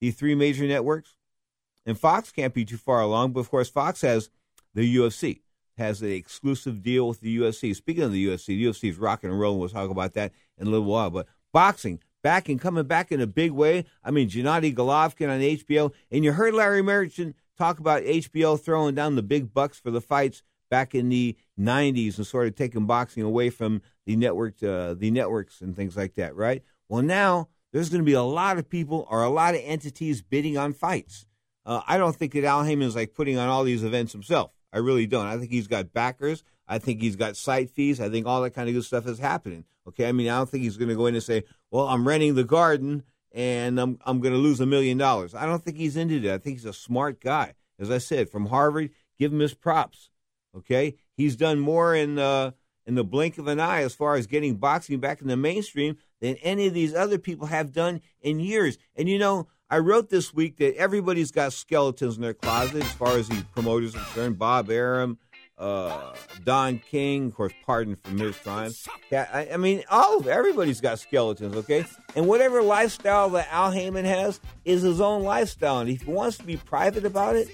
[0.00, 1.14] the three major networks.
[1.84, 4.30] And Fox can't be too far along, but of course, Fox has
[4.72, 5.40] the UFC,
[5.76, 7.76] has an exclusive deal with the UFC.
[7.76, 9.60] Speaking of the UFC, the UFC is rocking and rolling.
[9.60, 11.10] We'll talk about that in a little while.
[11.10, 13.84] But boxing back and coming back in a big way.
[14.02, 18.94] I mean, Gennady Golovkin on HBO, and you heard Larry Merchant talk about HBO throwing
[18.94, 22.86] down the big bucks for the fights back in the '90s and sort of taking
[22.86, 26.62] boxing away from the network, uh, the networks and things like that, right?
[26.88, 30.22] Well, now there's going to be a lot of people or a lot of entities
[30.22, 31.26] bidding on fights.
[31.64, 34.52] Uh, I don't think that Al Haymon is like putting on all these events himself.
[34.72, 35.26] I really don't.
[35.26, 36.42] I think he's got backers.
[36.66, 38.00] I think he's got site fees.
[38.00, 39.64] I think all that kind of good stuff is happening.
[39.86, 42.06] Okay, I mean, I don't think he's going to go in and say, "Well, I'm
[42.06, 43.02] renting the garden
[43.34, 46.34] and I'm I'm going to lose a million dollars." I don't think he's into that.
[46.34, 47.54] I think he's a smart guy.
[47.78, 50.10] As I said, from Harvard, give him his props.
[50.56, 52.52] Okay, he's done more in uh,
[52.86, 55.96] in the blink of an eye as far as getting boxing back in the mainstream
[56.20, 58.78] than any of these other people have done in years.
[58.96, 62.92] And you know, I wrote this week that everybody's got skeletons in their closet as
[62.92, 64.38] far as the promoters are concerned.
[64.38, 65.18] Bob Arum,
[65.62, 68.36] uh, Don King, of course, pardoned from his.
[69.10, 71.84] Yeah, I, I mean, all of everybody's got skeletons, okay?
[72.16, 76.36] And whatever lifestyle that Al Haymon has is his own lifestyle, and if he wants
[76.38, 77.48] to be private about it,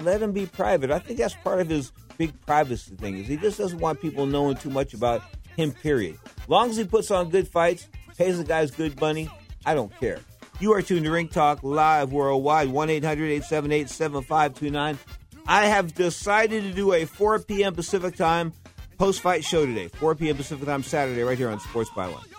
[0.00, 0.90] let him be private.
[0.90, 3.18] I think that's part of his big privacy thing.
[3.18, 5.22] Is he just doesn't want people knowing too much about
[5.56, 5.72] him.
[5.72, 6.18] Period.
[6.48, 9.28] Long as he puts on good fights, pays the guys good money,
[9.66, 10.20] I don't care.
[10.60, 14.98] You are tuned to Ring Talk live worldwide, 1 800 878 7529.
[15.46, 17.74] I have decided to do a 4 p.m.
[17.74, 18.52] Pacific time
[18.98, 19.88] post fight show today.
[19.88, 20.36] 4 p.m.
[20.36, 22.31] Pacific time Saturday, right here on Sports Byline.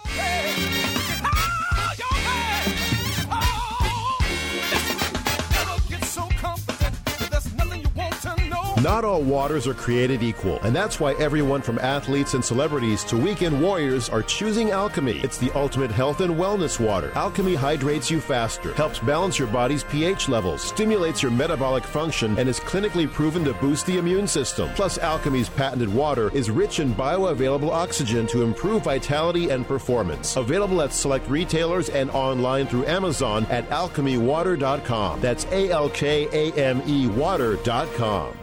[8.84, 13.16] Not all waters are created equal, and that's why everyone from athletes and celebrities to
[13.16, 15.24] weekend warriors are choosing Alkame.
[15.24, 17.12] It's the ultimate health and wellness water.
[17.12, 22.50] Alkame hydrates you faster, helps balance your body's pH levels, stimulates your metabolic function, and
[22.50, 24.70] is clinically proven to boost the immune system.
[24.76, 30.36] Plus, Alkame's patented water is rich in bioavailable oxygen to improve vitality and performance.
[30.36, 35.22] Available at select retailers and online through Amazon at alkamewater.com.
[35.22, 38.43] That's A L K A M E water.com.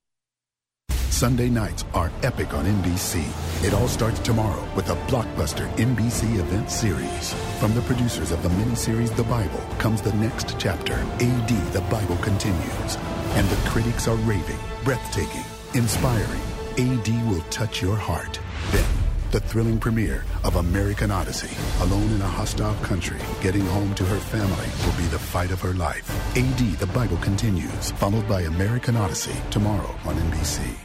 [1.09, 3.23] Sunday nights are epic on NBC.
[3.65, 7.33] It all starts tomorrow with a blockbuster NBC event series.
[7.59, 12.17] From the producers of the miniseries The Bible comes the next chapter, AD The Bible
[12.17, 12.97] Continues.
[13.35, 16.41] And the critics are raving, breathtaking, inspiring.
[16.77, 18.39] AD will touch your heart.
[18.71, 18.85] Then,
[19.31, 21.55] the thrilling premiere of American Odyssey.
[21.83, 25.61] Alone in a hostile country, getting home to her family will be the fight of
[25.61, 26.09] her life.
[26.37, 30.75] AD The Bible Continues, followed by American Odyssey tomorrow on NBC.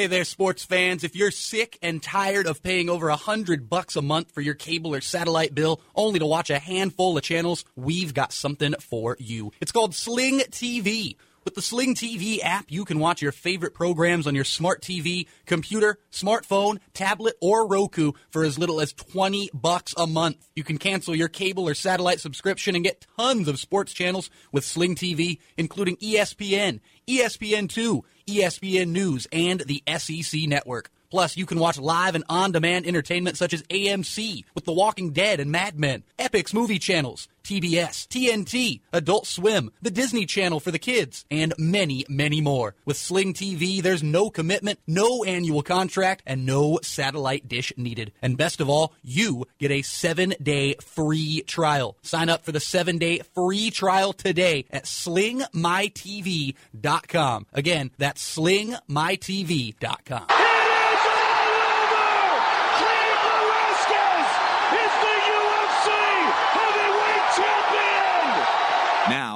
[0.00, 1.04] Hey there, sports fans.
[1.04, 4.54] If you're sick and tired of paying over a hundred bucks a month for your
[4.54, 9.18] cable or satellite bill only to watch a handful of channels, we've got something for
[9.20, 9.52] you.
[9.60, 11.16] It's called Sling TV.
[11.42, 15.26] With the Sling TV app, you can watch your favorite programs on your smart TV,
[15.46, 20.50] computer, smartphone, tablet, or Roku for as little as 20 bucks a month.
[20.54, 24.66] You can cancel your cable or satellite subscription and get tons of sports channels with
[24.66, 30.90] Sling TV, including ESPN, ESPN2, ESPN News, and the SEC Network.
[31.10, 35.40] Plus, you can watch live and on-demand entertainment such as AMC with The Walking Dead
[35.40, 40.78] and Mad Men, Epix movie channels, TBS, TNT, Adult Swim, the Disney Channel for the
[40.78, 42.76] kids, and many, many more.
[42.84, 48.12] With Sling TV, there's no commitment, no annual contract, and no satellite dish needed.
[48.22, 51.96] And best of all, you get a seven-day free trial.
[52.02, 57.46] Sign up for the seven-day free trial today at slingmytv.com.
[57.52, 60.49] Again, that's slingmytv.com.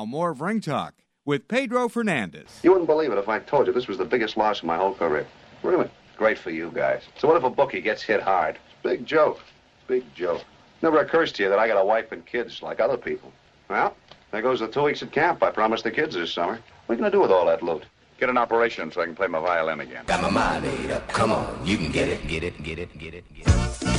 [0.05, 2.61] Now, more of Ring Talk with Pedro Fernandez.
[2.62, 4.77] You wouldn't believe it if I told you this was the biggest loss of my
[4.77, 5.27] whole career.
[5.62, 5.88] Really?
[6.19, 7.05] Great for you guys.
[7.17, 8.59] So what if a bookie gets hit hard?
[8.83, 9.40] Big joke.
[9.87, 10.42] Big joke.
[10.83, 13.33] Never occurs to you that I got a wife and kids like other people.
[13.71, 13.96] Well,
[14.31, 16.61] there goes the two weeks at camp I promised the kids this summer.
[16.85, 17.85] What are you going to do with all that loot?
[18.21, 20.05] Get an operation so I can play my violin again.
[20.07, 21.09] Got my mind made up.
[21.09, 23.94] Come on, you can get it, get it, get it, get it, get it.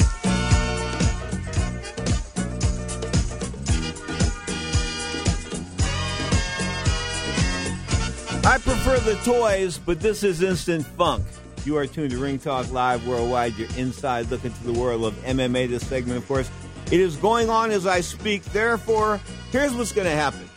[8.46, 11.26] I prefer the toys, but this is instant funk.
[11.66, 15.16] You are tuned to Ring Talk Live Worldwide, your inside look into the world of
[15.24, 15.68] MMA.
[15.68, 16.48] This segment, of course,
[16.92, 18.44] it is going on as I speak.
[18.44, 19.20] Therefore,
[19.52, 20.48] here's what's going to happen.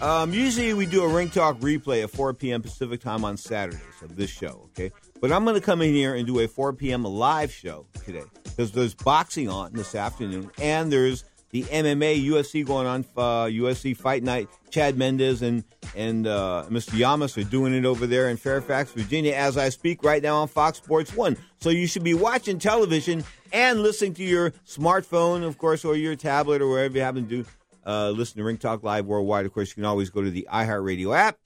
[0.00, 2.60] Um, usually we do a Ring Talk replay at 4 p.m.
[2.60, 4.90] Pacific time on Saturdays of this show, okay?
[5.20, 7.04] But I'm going to come in here and do a 4 p.m.
[7.04, 12.86] live show today because there's boxing on this afternoon and there's the MMA UFC going
[12.86, 14.48] on, uh, Fight Night.
[14.70, 15.64] Chad Mendes and
[15.96, 17.00] and uh, Mr.
[17.00, 20.48] Lamas are doing it over there in Fairfax, Virginia, as I speak right now on
[20.48, 21.36] Fox Sports One.
[21.60, 26.16] So you should be watching television and listening to your smartphone, of course, or your
[26.16, 27.44] tablet or wherever you happen to do.
[27.86, 29.46] Uh, listen to Ring Talk Live worldwide.
[29.46, 31.38] Of course, you can always go to the iHeartRadio app,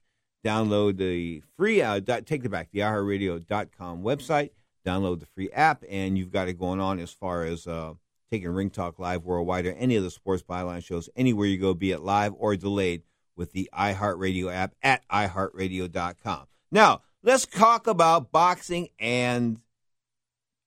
[0.45, 4.51] download the free, uh, take it back, the iHeartRadio.com website,
[4.85, 7.95] download the free app, and you've got it going on as far as uh,
[8.33, 11.75] taking Ring Talk Live worldwide or any of the sports byline shows anywhere you go,
[11.75, 13.03] be it live or delayed
[13.37, 16.47] with the iHeartRadio app at iHeartRadio.com.
[16.71, 19.61] Now, let's talk about boxing and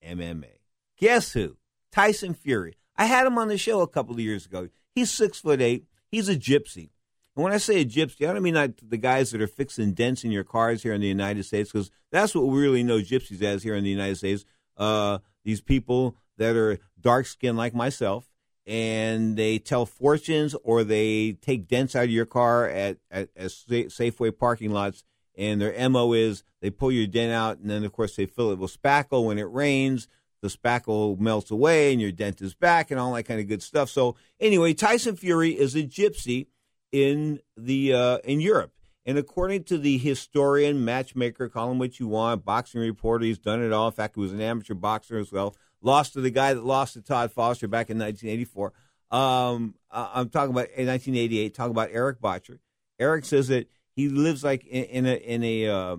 [0.06, 0.60] MMA.
[1.00, 1.58] Guess who?
[1.92, 2.76] Tyson Fury.
[2.96, 4.70] I had him on the show a couple of years ago.
[4.94, 5.86] He's six foot eight.
[6.08, 6.90] He's a gypsy.
[7.36, 9.94] And when I say a gypsy, I don't mean like the guys that are fixing
[9.94, 13.00] dents in your cars here in the United States, because that's what we really know
[13.00, 14.46] gypsies as here in the United States.
[14.78, 18.30] Uh, these people that are dark skinned like myself,
[18.66, 23.50] and they tell fortunes or they take dents out of your car at, at, at
[23.50, 25.04] Safeway parking lots.
[25.38, 28.52] And their MO is they pull your dent out, and then, of course, they fill
[28.52, 29.26] it with spackle.
[29.26, 30.08] When it rains,
[30.42, 33.62] the spackle melts away, and your dent is back, and all that kind of good
[33.62, 33.90] stuff.
[33.90, 36.48] So, anyway, Tyson Fury is a gypsy
[36.94, 38.72] in the uh, in Europe.
[39.06, 43.62] And according to the historian, matchmaker, call him what you want, boxing reporter, he's done
[43.62, 43.88] it all.
[43.88, 45.56] In fact, he was an amateur boxer as well
[45.86, 48.74] lost to the guy that lost to Todd Foster back in 1984.
[49.12, 51.54] Um, I'm talking about in 1988.
[51.54, 52.60] Talking about Eric Bottjer.
[53.00, 55.98] Eric says that he lives like in, in a in a uh,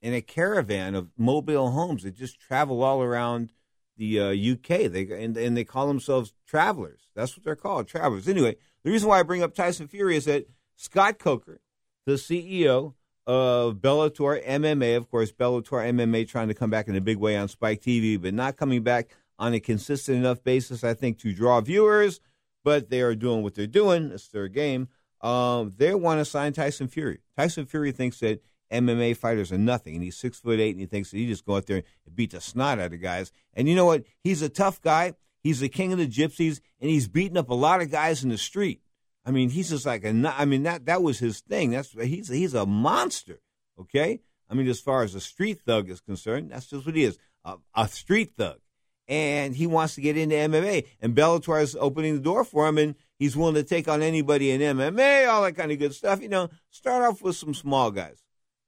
[0.00, 3.52] in a caravan of mobile homes that just travel all around
[3.96, 4.90] the uh, UK.
[4.90, 7.08] They and, and they call themselves travelers.
[7.14, 8.28] That's what they're called, travelers.
[8.28, 11.60] Anyway, the reason why I bring up Tyson Fury is that Scott Coker,
[12.06, 12.94] the CEO
[13.26, 17.36] of Bellator MMA, of course, Bellator MMA trying to come back in a big way
[17.36, 19.08] on Spike TV, but not coming back
[19.38, 22.20] on a consistent enough basis, I think, to draw viewers,
[22.62, 24.10] but they are doing what they're doing.
[24.12, 24.88] It's their game.
[25.20, 27.20] Um, they want to sign Tyson Fury.
[27.36, 30.86] Tyson Fury thinks that MMA fighters are nothing, and he's six foot eight, and he
[30.86, 33.32] thinks that he just go out there and beat the snot out of guys.
[33.54, 34.04] And you know what?
[34.20, 35.14] He's a tough guy.
[35.42, 38.30] He's the king of the gypsies, and he's beating up a lot of guys in
[38.30, 38.80] the street.
[39.24, 40.34] I mean, he's just like a.
[40.36, 41.70] I mean, that that was his thing.
[41.70, 43.40] That's he's he's a monster.
[43.78, 44.20] Okay.
[44.50, 47.18] I mean, as far as a street thug is concerned, that's just what he is.
[47.44, 48.58] A, a street thug
[49.08, 50.86] and he wants to get into MMA.
[51.00, 54.50] And Bellator is opening the door for him, and he's willing to take on anybody
[54.50, 56.22] in MMA, all that kind of good stuff.
[56.22, 58.22] You know, start off with some small guys.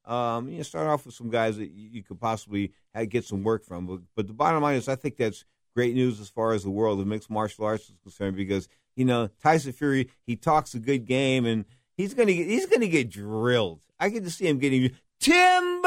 [0.04, 2.72] Um, you know, start off with some guys that you, could possibly
[3.08, 3.86] get some work from.
[3.86, 5.44] But, but the bottom line is, I think that's
[5.76, 8.66] great news as far as the world of mixed martial arts is concerned because
[8.96, 11.66] you know Tyson Fury he talks a good game and
[11.98, 13.82] he's gonna get he's gonna get drilled.
[14.00, 15.86] I get to see him getting timber.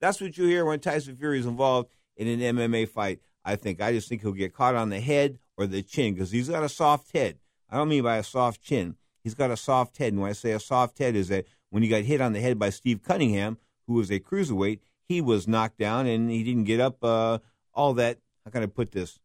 [0.00, 3.20] That's what you hear when Tyson Fury is involved in an MMA fight.
[3.44, 6.30] I think I just think he'll get caught on the head or the chin because
[6.30, 7.38] he's got a soft head.
[7.70, 8.96] I don't mean by a soft chin.
[9.22, 10.12] He's got a soft head.
[10.12, 12.40] And when I say a soft head, is that when he got hit on the
[12.40, 16.64] head by Steve Cunningham, who was a cruiserweight, he was knocked down and he didn't
[16.64, 17.38] get up uh,
[17.72, 18.18] all that.
[18.44, 19.18] How can I put this?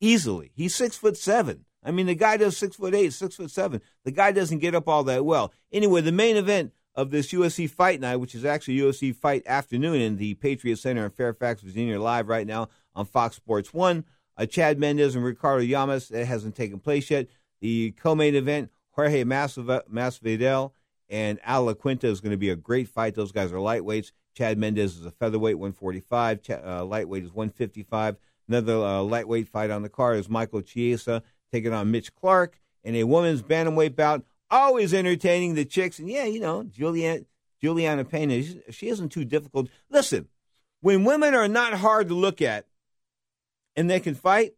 [0.00, 0.52] Easily.
[0.54, 1.64] He's six foot seven.
[1.84, 3.80] I mean, the guy does six foot eight, six foot seven.
[4.04, 5.52] The guy doesn't get up all that well.
[5.72, 10.00] Anyway, the main event of this UFC Fight Night, which is actually UFC Fight Afternoon
[10.00, 14.04] in the Patriot Center in Fairfax, Virginia, live right now on Fox Sports 1.
[14.38, 17.28] Uh, Chad Mendes and Ricardo Lamas, that hasn't taken place yet.
[17.60, 20.72] The co-main event, Jorge Masvidal
[21.08, 23.14] and Al Iaquinta is going to be a great fight.
[23.14, 24.12] Those guys are lightweights.
[24.34, 26.42] Chad Mendes is a featherweight, 145.
[26.42, 28.16] Ch- uh, lightweight is 155.
[28.48, 31.22] Another uh, lightweight fight on the card is Michael Chiesa
[31.52, 32.58] taking on Mitch Clarke.
[32.84, 35.98] In a women's bantamweight bout, always entertaining the chicks.
[35.98, 37.22] And yeah, you know, Juliana,
[37.60, 38.04] Juliana
[38.70, 39.68] she isn't too difficult.
[39.90, 40.28] Listen,
[40.80, 42.66] when women are not hard to look at
[43.74, 44.52] and they can fight,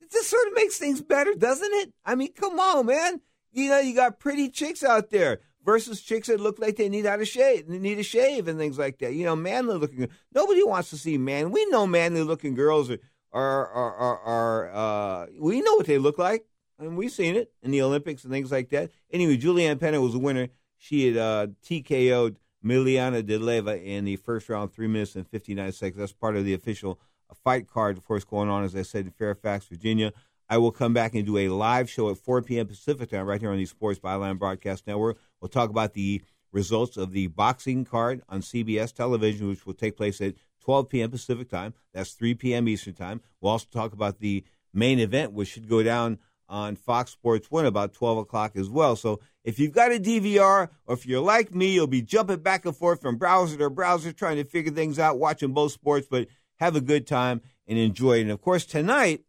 [0.00, 1.92] it just sort of makes things better, doesn't it?
[2.04, 3.20] I mean, come on, man.
[3.52, 7.06] You know, you got pretty chicks out there versus chicks that look like they need
[7.06, 9.14] out a shave, need a shave and things like that.
[9.14, 10.08] You know, manly looking.
[10.34, 11.50] Nobody wants to see man.
[11.50, 12.98] We know manly looking girls are
[13.32, 16.46] are are are, are uh, we know what they look like
[16.82, 18.90] and we've seen it in the Olympics and things like that.
[19.10, 20.48] Anyway, Julianna Peña was a winner.
[20.76, 25.98] She had uh, TKO'd Milana Dudieva in the first round, three minutes and 59 seconds.
[25.98, 26.98] That's part of the official
[27.30, 30.12] uh, fight card, of course, going on, as I said, in Fairfax, Virginia.
[30.48, 32.66] I will come back and do a live show at 4 p.m.
[32.66, 35.18] Pacific time right here on the Sports Byline Broadcast Network.
[35.40, 36.22] We'll talk about the
[36.52, 41.10] results of the boxing card on CBS television, which will take place at 12 p.m.
[41.10, 41.74] Pacific time.
[41.94, 42.68] That's 3 p.m.
[42.68, 43.22] Eastern time.
[43.40, 46.18] We'll also talk about the main event, which should go down
[46.52, 48.94] on Fox Sports 1 about 12 o'clock as well.
[48.94, 52.66] So if you've got a DVR or if you're like me, you'll be jumping back
[52.66, 56.28] and forth from browser to browser trying to figure things out, watching both sports, but
[56.60, 58.22] have a good time and enjoy it.
[58.22, 59.24] And of course, tonight,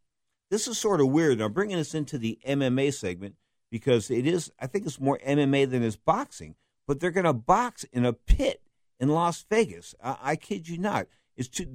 [0.51, 1.39] this is sort of weird.
[1.39, 3.35] I'm bringing us into the MMA segment
[3.71, 6.55] because it is, I think it's more MMA than it's boxing,
[6.85, 8.61] but they're going to box in a pit
[8.99, 9.95] in Las Vegas.
[10.03, 11.07] I, I kid you not.
[11.37, 11.65] It's too,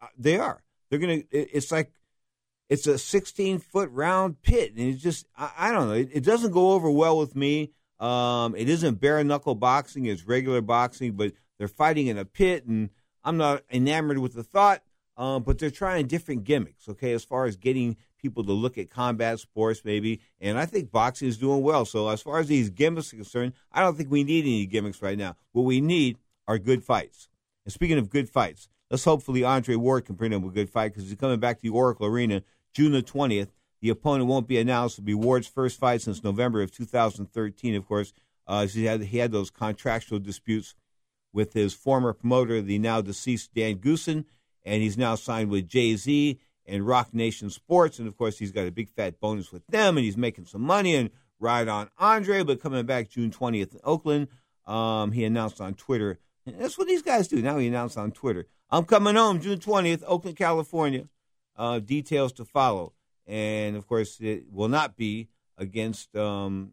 [0.00, 0.64] uh, they are.
[0.88, 1.92] They're going to, it's like,
[2.68, 4.74] it's a 16 foot round pit.
[4.76, 5.94] And it's just, I, I don't know.
[5.94, 7.72] It, it, doesn't go over well with me.
[8.00, 12.66] Um, it isn't bare knuckle boxing, it's regular boxing, but they're fighting in a pit.
[12.66, 12.90] And
[13.24, 14.82] I'm not enamored with the thought,
[15.16, 18.90] um, but they're trying different gimmicks, okay, as far as getting people to look at
[18.90, 20.20] combat sports, maybe.
[20.40, 21.86] And I think boxing is doing well.
[21.86, 25.00] So, as far as these gimmicks are concerned, I don't think we need any gimmicks
[25.00, 25.36] right now.
[25.52, 27.28] What we need are good fights.
[27.64, 30.92] And speaking of good fights, let's hopefully Andre Ward can bring him a good fight
[30.92, 32.42] because he's coming back to the Oracle Arena
[32.76, 33.48] June the 20th.
[33.80, 34.98] The opponent won't be announced.
[34.98, 38.12] It'll be Ward's first fight since November of 2013, of course.
[38.46, 40.74] Uh, he, had, he had those contractual disputes
[41.32, 44.26] with his former promoter, the now deceased Dan Goossen,
[44.62, 47.98] and he's now signed with Jay Z and Roc Nation Sports.
[47.98, 50.62] And of course, he's got a big fat bonus with them, and he's making some
[50.62, 51.08] money and
[51.40, 52.42] ride on Andre.
[52.42, 54.28] But coming back June 20th in Oakland,
[54.66, 56.18] um, he announced on Twitter.
[56.44, 57.40] And that's what these guys do.
[57.40, 58.46] Now he announced on Twitter.
[58.68, 61.08] I'm coming home June 20th, Oakland, California
[61.56, 62.92] uh, details to follow.
[63.26, 65.28] And of course, it will not be
[65.58, 66.72] against um,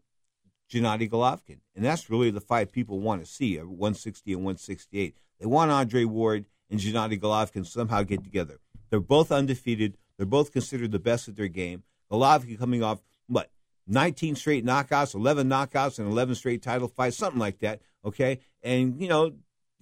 [0.72, 1.60] Gennady Golovkin.
[1.76, 5.16] And that's really the fight people want to see 160 and 168.
[5.40, 8.60] They want Andre Ward and Gennady Golovkin somehow get together.
[8.90, 9.98] They're both undefeated.
[10.18, 11.84] They're both considered the best at their game.
[12.12, 13.50] Golovkin coming off, what,
[13.88, 17.82] 19 straight knockouts, 11 knockouts, and 11 straight title fights, something like that.
[18.06, 18.40] Okay.
[18.62, 19.34] And, you know,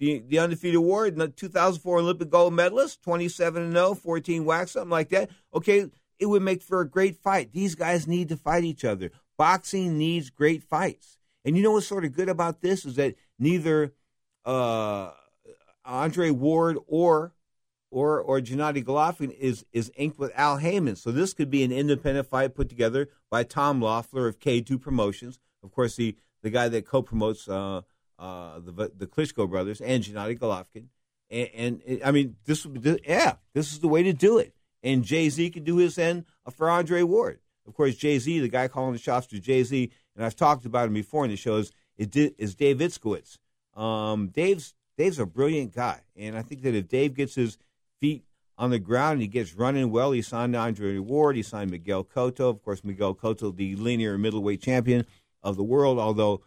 [0.02, 5.10] the, the undefeated award, the 2004 Olympic gold medalist, 27 0, 14 wax, something like
[5.10, 5.30] that.
[5.54, 5.86] Okay,
[6.18, 7.52] it would make for a great fight.
[7.52, 9.12] These guys need to fight each other.
[9.38, 11.18] Boxing needs great fights.
[11.44, 13.92] And you know what's sort of good about this is that neither
[14.44, 15.12] uh,
[15.84, 17.32] Andre Ward or
[17.92, 20.96] or or Gennady Golovkin is is inked with Al Haymon.
[20.96, 25.38] So this could be an independent fight put together by Tom Loeffler of K2 Promotions.
[25.62, 27.82] Of course, the the guy that co-promotes uh,
[28.22, 30.86] uh, the the Klitschko brothers and Gennady Golovkin.
[31.30, 34.54] And, and I mean, this, this, yeah, this is the way to do it.
[34.82, 37.40] And Jay Z could do his end for Andre Ward.
[37.66, 40.66] Of course, Jay Z, the guy calling the shots for Jay Z, and I've talked
[40.66, 43.38] about him before in the shows, is Dave Itskowitch.
[43.74, 47.56] Um, Dave's Dave's a brilliant guy, and I think that if Dave gets his
[47.98, 48.24] feet
[48.58, 52.04] on the ground and he gets running well, he signed Andre Ward, he signed Miguel
[52.04, 52.50] Cotto.
[52.50, 55.06] Of course, Miguel Cotto, the linear middleweight champion
[55.42, 56.42] of the world, although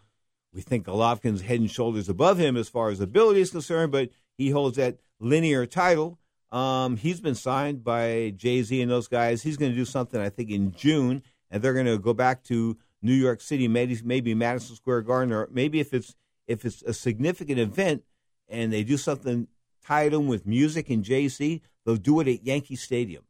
[0.55, 4.09] we think Golovkin's head and shoulders above him as far as ability is concerned, but
[4.37, 6.17] he holds that linear title.
[6.49, 9.43] Um, he's been signed by Jay Z and those guys.
[9.43, 12.41] He's going to do something, I think, in June, and they're going to go back
[12.45, 16.15] to New York City, maybe maybe Madison Square Garden, or maybe if it's
[16.47, 18.03] if it's a significant event
[18.47, 19.47] and they do something
[19.85, 23.25] tied in with music and Jay Z, they'll do it at Yankee Stadium.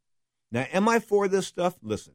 [0.52, 1.76] Now, am I for this stuff?
[1.82, 2.14] Listen,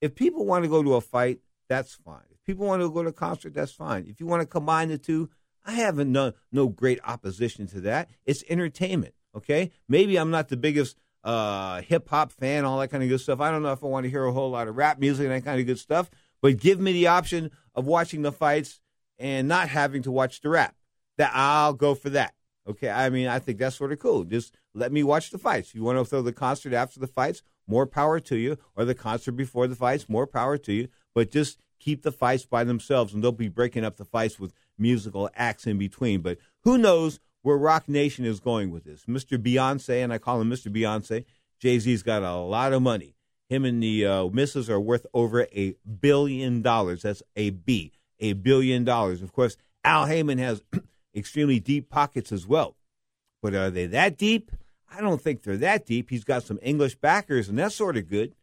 [0.00, 3.12] if people want to go to a fight, that's fine people want to go to
[3.12, 4.06] concert, that's fine.
[4.06, 5.30] If you want to combine the two,
[5.64, 8.08] I have no, no great opposition to that.
[8.24, 9.70] It's entertainment, okay?
[9.88, 13.40] Maybe I'm not the biggest uh, hip hop fan, all that kind of good stuff.
[13.40, 15.34] I don't know if I want to hear a whole lot of rap music and
[15.34, 16.10] that kind of good stuff,
[16.40, 18.80] but give me the option of watching the fights
[19.18, 20.74] and not having to watch the rap.
[21.18, 22.32] That I'll go for that.
[22.66, 24.24] Okay, I mean, I think that's sort of cool.
[24.24, 25.74] Just let me watch the fights.
[25.74, 28.94] You want to throw the concert after the fights, more power to you, or the
[28.94, 30.88] concert before the fights, more power to you.
[31.14, 34.52] But just keep the fights by themselves, and they'll be breaking up the fights with
[34.78, 36.20] musical acts in between.
[36.20, 39.04] But who knows where Roc Nation is going with this?
[39.06, 39.38] Mr.
[39.38, 40.72] Beyonce, and I call him Mr.
[40.72, 41.24] Beyonce.
[41.58, 43.16] Jay Z's got a lot of money.
[43.48, 44.28] Him and the uh,
[44.68, 47.02] are worth over a billion dollars.
[47.02, 49.22] That's a B, a billion dollars.
[49.22, 50.62] Of course, Al Haymon has
[51.16, 52.76] extremely deep pockets as well.
[53.42, 54.52] But are they that deep?
[54.92, 56.10] I don't think they're that deep.
[56.10, 58.34] He's got some English backers, and that's sort of good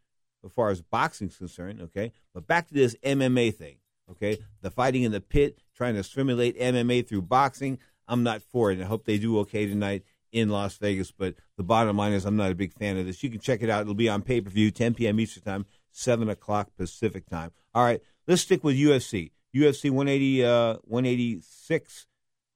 [0.47, 2.11] as far as boxing is concerned, okay?
[2.33, 3.77] But back to this MMA thing,
[4.11, 4.39] okay?
[4.61, 8.75] The fighting in the pit, trying to simulate MMA through boxing, I'm not for it.
[8.75, 11.11] And I hope they do okay tonight in Las Vegas.
[11.11, 13.21] But the bottom line is, I'm not a big fan of this.
[13.23, 13.81] You can check it out.
[13.81, 15.19] It'll be on pay per view, 10 p.m.
[15.19, 17.51] Eastern Time, 7 o'clock Pacific Time.
[17.73, 19.31] All right, let's stick with UFC.
[19.55, 22.07] UFC 180, uh, 186,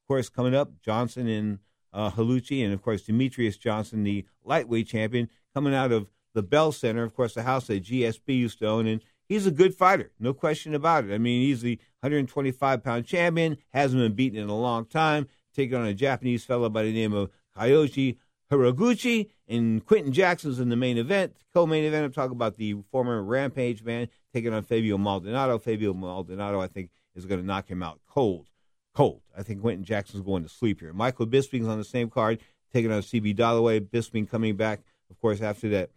[0.03, 0.71] of course, coming up.
[0.81, 1.59] Johnson and
[1.93, 6.71] uh, Horiguchi, and of course, Demetrious Johnson, the lightweight champion, coming out of the Bell
[6.71, 10.11] Center, of course, the house that GSP used to own, and he's a good fighter,
[10.19, 11.13] no question about it.
[11.13, 15.75] I mean, he's the 125 pound champion, hasn't been beaten in a long time, taking
[15.75, 18.17] on a Japanese fellow by the name of Kyoji
[18.51, 21.33] Horiguchi and Quinton Jackson's in the main event.
[21.53, 25.57] Co-main event, I'm talking about the former Rampage man taking on Fabio Maldonado.
[25.57, 28.47] Fabio Maldonado, I think, is going to knock him out cold.
[28.93, 29.21] Cold.
[29.37, 30.91] I think Quinton Jackson's going to sleep here.
[30.91, 32.39] Michael Bisping's on the same card,
[32.73, 33.79] taking on CB Dollaway.
[33.79, 35.91] Bisping coming back, of course, after that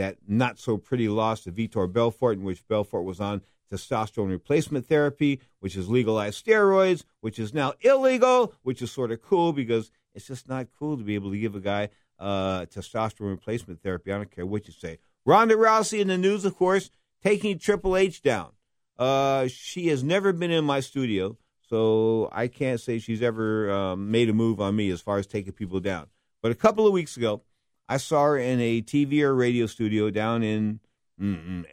[0.00, 4.86] that not so pretty loss to Vitor Belfort, in which Belfort was on testosterone replacement
[4.86, 9.90] therapy, which is legalized steroids, which is now illegal, which is sort of cool because
[10.14, 14.10] it's just not cool to be able to give a guy uh, testosterone replacement therapy.
[14.10, 14.98] I don't care what you say.
[15.26, 16.90] Ronda Rousey in the news, of course,
[17.22, 18.52] taking Triple H down.
[18.98, 21.36] Uh, she has never been in my studio,
[21.68, 25.26] so I can't say she's ever um, made a move on me as far as
[25.26, 26.06] taking people down.
[26.42, 27.42] But a couple of weeks ago,
[27.90, 30.78] I saw her in a TV or radio studio down in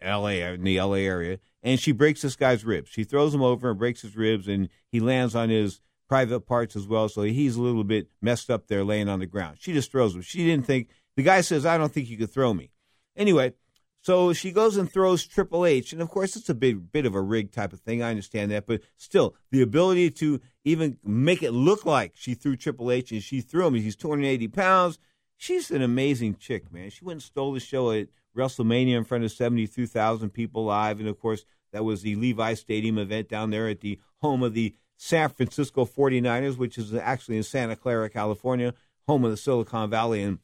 [0.01, 0.41] L.A.
[0.41, 1.05] in the L.A.
[1.05, 2.89] area, and she breaks this guy's ribs.
[2.89, 6.75] She throws him over and breaks his ribs, and he lands on his private parts
[6.75, 7.07] as well.
[7.07, 9.57] So he's a little bit messed up there, laying on the ground.
[9.59, 10.21] She just throws him.
[10.21, 12.71] She didn't think the guy says, "I don't think you could throw me."
[13.15, 13.53] Anyway,
[14.01, 17.13] so she goes and throws Triple H, and of course it's a big bit of
[17.13, 18.01] a rig type of thing.
[18.01, 22.55] I understand that, but still, the ability to even make it look like she threw
[22.55, 23.75] Triple H and she threw him.
[23.75, 24.97] He's 280 pounds.
[25.37, 26.89] She's an amazing chick, man.
[26.89, 31.07] She went and stole the show at WrestleMania in front of 72,000 people live, and
[31.07, 34.75] of course that was the Levi Stadium event down there at the home of the
[34.95, 38.73] San Francisco 49ers, which is actually in Santa Clara, California,
[39.07, 40.39] home of the Silicon Valley and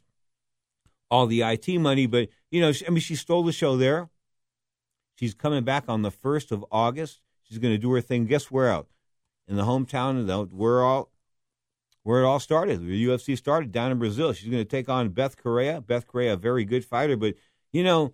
[1.10, 2.06] all the IT money.
[2.06, 4.10] But, you know, I mean, she stole the show there.
[5.16, 7.22] She's coming back on the 1st of August.
[7.44, 8.26] She's going to do her thing.
[8.26, 8.88] Guess where out?
[9.48, 11.10] In the hometown of the, we're all
[12.04, 12.86] where it all started.
[12.86, 14.34] The UFC started down in Brazil.
[14.34, 15.82] She's going to take on Beth Correia.
[15.82, 17.36] Beth Correia, a very good fighter, but
[17.72, 18.14] you know,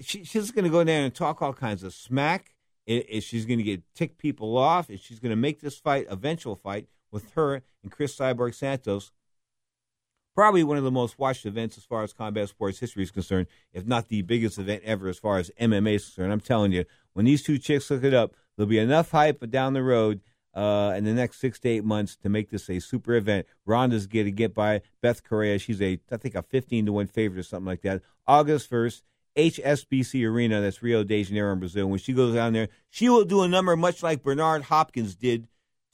[0.00, 2.54] she, she's going to go down and talk all kinds of smack.
[2.86, 5.78] It, it, she's going to get tick people off, and she's going to make this
[5.78, 9.12] fight, eventual fight, with her and Cris Cyborg Santos,
[10.34, 13.46] probably one of the most watched events as far as combat sports history is concerned,
[13.72, 16.32] if not the biggest event ever as far as MMA is concerned.
[16.32, 19.72] I'm telling you, when these two chicks look it up, there'll be enough hype down
[19.72, 20.20] the road
[20.54, 23.46] uh, in the next six to eight months to make this a super event.
[23.66, 25.58] Ronda's going to get by Beth Correia.
[25.58, 28.02] She's a, I think, a 15 to 1 favorite or something like that.
[28.26, 29.02] August 1st,
[29.36, 31.86] HSBC Arena, that's Rio de Janeiro in Brazil.
[31.86, 35.46] When she goes down there, she will do a number much like Bernard Hopkins did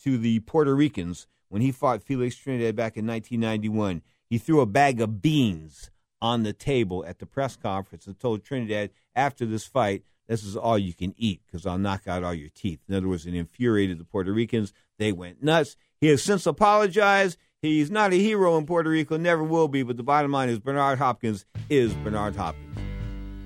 [0.02, 4.02] to the Puerto Ricans when he fought Felix Trinidad back in 1991.
[4.30, 5.90] He threw a bag of beans
[6.22, 10.56] on the table at the press conference and told Trinidad after this fight, this is
[10.56, 12.80] all you can eat because I'll knock out all your teeth.
[12.88, 14.72] In other words, it infuriated the Puerto Ricans.
[14.98, 15.76] They went nuts.
[16.00, 17.38] He has since apologized.
[17.62, 20.58] He's not a hero in Puerto Rico, never will be, but the bottom line is
[20.58, 22.76] Bernard Hopkins is Bernard Hopkins.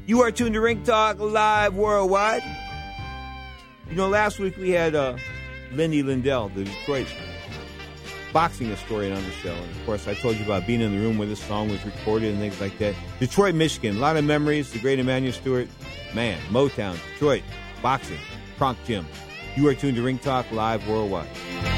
[0.06, 2.42] You are tuned to Ring Talk Live Worldwide.
[3.88, 5.16] You know, last week we had uh,
[5.72, 7.06] Lindy Lindell, the Detroit
[8.32, 9.54] boxing historian, on the show.
[9.54, 11.84] And of course, I told you about being in the room where this song was
[11.84, 12.94] recorded and things like that.
[13.20, 14.72] Detroit, Michigan, a lot of memories.
[14.72, 15.68] The great Emanuel Steward,
[16.14, 17.42] man, Motown, Detroit,
[17.82, 18.18] boxing,
[18.56, 19.06] Kronk Gym.
[19.56, 21.77] You are tuned to Ring Talk Live Worldwide.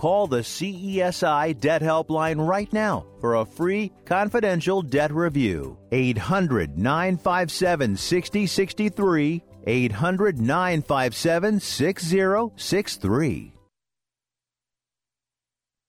[0.00, 5.76] Call the CESI Debt Helpline right now for a free confidential debt review.
[5.92, 9.44] 800 957 6063.
[9.66, 13.52] 800 957 6063.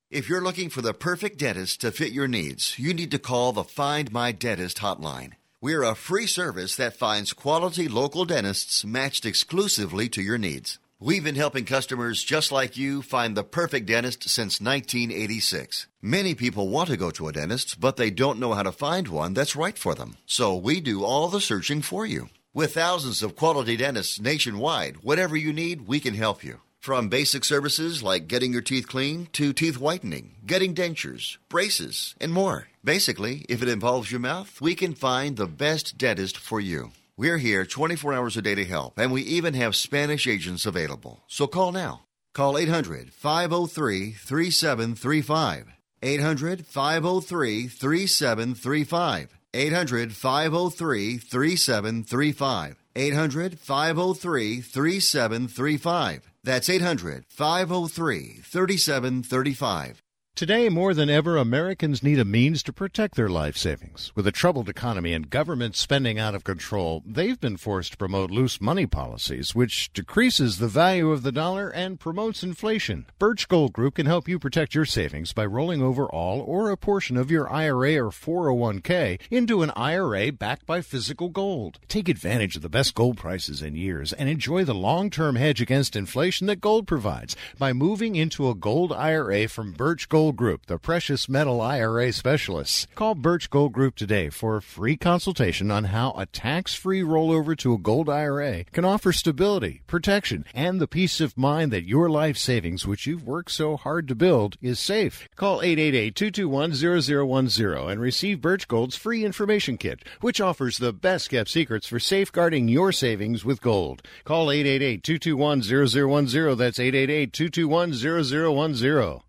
[0.09, 3.53] If you're looking for the perfect dentist to fit your needs, you need to call
[3.53, 5.36] the Find My Dentist hotline.
[5.62, 10.80] We're a free service that finds quality local dentists matched exclusively to your needs.
[11.04, 15.88] We've been helping customers just like you find the perfect dentist since 1986.
[15.99, 19.08] Many people want to go to a dentist, but they don't know how to find
[19.08, 20.18] one that's right for them.
[20.28, 22.30] So we do all the searching for you.
[22.54, 26.62] With thousands of quality dentists nationwide, whatever you need, we can help you.
[26.80, 32.32] From basic services like getting your teeth clean to teeth whitening, getting dentures, braces, and
[32.32, 32.68] more.
[32.84, 36.91] Basically, if it involves your mouth, we can find the best dentist for you.
[37.22, 41.22] We're here 24 hours a day to help, and we even have Spanish agents available.
[41.28, 42.01] So call now.
[42.34, 45.67] Call 800 503 3735.
[46.01, 49.38] 800 503 3735.
[49.53, 52.76] 800 503 3735.
[52.95, 56.32] 800 503 3735.
[56.43, 60.01] That's 800 503 3735.
[60.34, 64.11] Today, more than ever, Americans need a means to protect their life savings.
[64.15, 68.32] With a troubled economy and government spending out of control, they've been forced to promote
[68.32, 73.05] loose money policies, which decreases the value of the dollar and promotes inflation.
[73.19, 76.77] Birch Gold Group can help you protect your savings by rolling over all or a
[76.77, 81.77] portion of your IRA or 401k into an IRA backed by physical gold.
[81.88, 85.95] Take advantage of the best gold prices in years and enjoy the long-term hedge against
[85.95, 90.78] inflation that gold provides by moving into a gold IRA from Birch Gold Group, the
[90.78, 92.86] precious metal IRA specialists.
[92.93, 97.74] Call Birch Gold Group today for a free consultation on how a tax-free rollover to
[97.74, 102.38] a gold IRA can offer stability, protection, and the peace of mind that your life
[102.38, 105.28] savings, which you've worked so hard to build, is safe.
[105.36, 111.88] Call 888-221-0010 and receive Birch Gold's free information kit, which offers the best kept secrets
[111.88, 114.03] for safeguarding your savings with gold.
[114.24, 116.57] Call 888-221-0010.
[116.57, 119.22] That's 888-221-0010.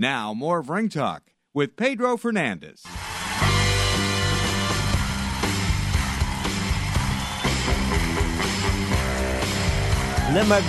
[0.00, 2.84] Now, more of Ring Talk with Pedro Fernandez.
[10.28, 10.60] And then my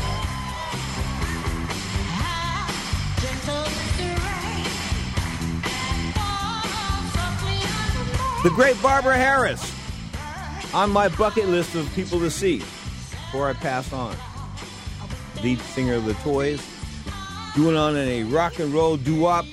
[8.43, 9.61] the great Barbara Harris
[10.73, 14.15] on my bucket list of people to see before I pass on.
[15.43, 16.78] Lead singer of the Toys,
[17.55, 19.45] doing on a rock and roll doo-wop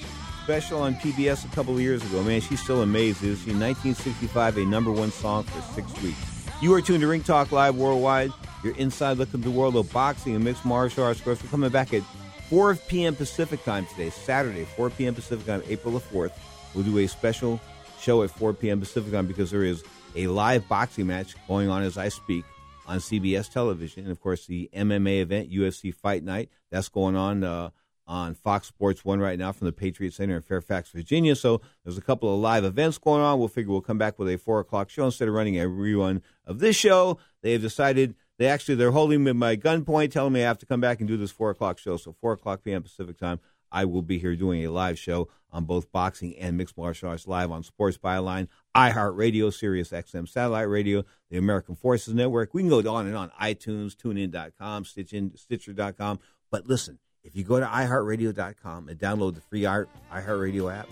[0.45, 2.23] special on PBS a couple of years ago.
[2.23, 3.23] Man, she's still amazed.
[3.23, 6.19] Was in 1965 a number one song for six weeks.
[6.63, 8.31] You are tuned to Ring Talk Live Worldwide.
[8.63, 11.19] Your inside look at the world of boxing and mixed martial arts.
[11.19, 12.03] Of course, we're coming back at
[12.49, 13.17] 4 p.m.
[13.17, 15.15] Pacific time today, Saturday, 4 p.m.
[15.15, 16.33] Pacific time, April the 4th.
[16.75, 17.61] We'll do a special
[18.01, 18.81] show at 4 p.m.
[18.81, 19.85] Pacific time because there is
[20.15, 22.45] a live boxing match going on as I speak
[22.87, 24.05] on CBS television.
[24.05, 27.71] And of course, the MMA event, UFC Fight Night, that's going on uh,
[28.07, 31.35] on Fox Sports 1 right now from the Patriot Center in Fairfax, Virginia.
[31.35, 33.39] So there's a couple of live events going on.
[33.39, 36.23] We'll figure we'll come back with a 4 o'clock show instead of running a rerun
[36.47, 37.19] of this show.
[37.43, 40.59] They have decided they actually they're holding me at my gunpoint, telling me I have
[40.59, 41.97] to come back and do this 4 o'clock show.
[41.97, 42.83] So 4 o'clock p.m.
[42.83, 43.41] Pacific time.
[43.73, 47.27] I will be here doing a live show on both boxing and mixed martial arts
[47.27, 52.55] live on Sports Byline, iHeartRadio, Sirius XM Satellite Radio, the American Forces Network.
[52.55, 53.31] We can go on and on.
[53.41, 56.21] iTunes, TuneIn.com, Stitcher.com.
[56.51, 60.89] But listen, if you go to iHeartRadio.com and download the free iHeartRadio app,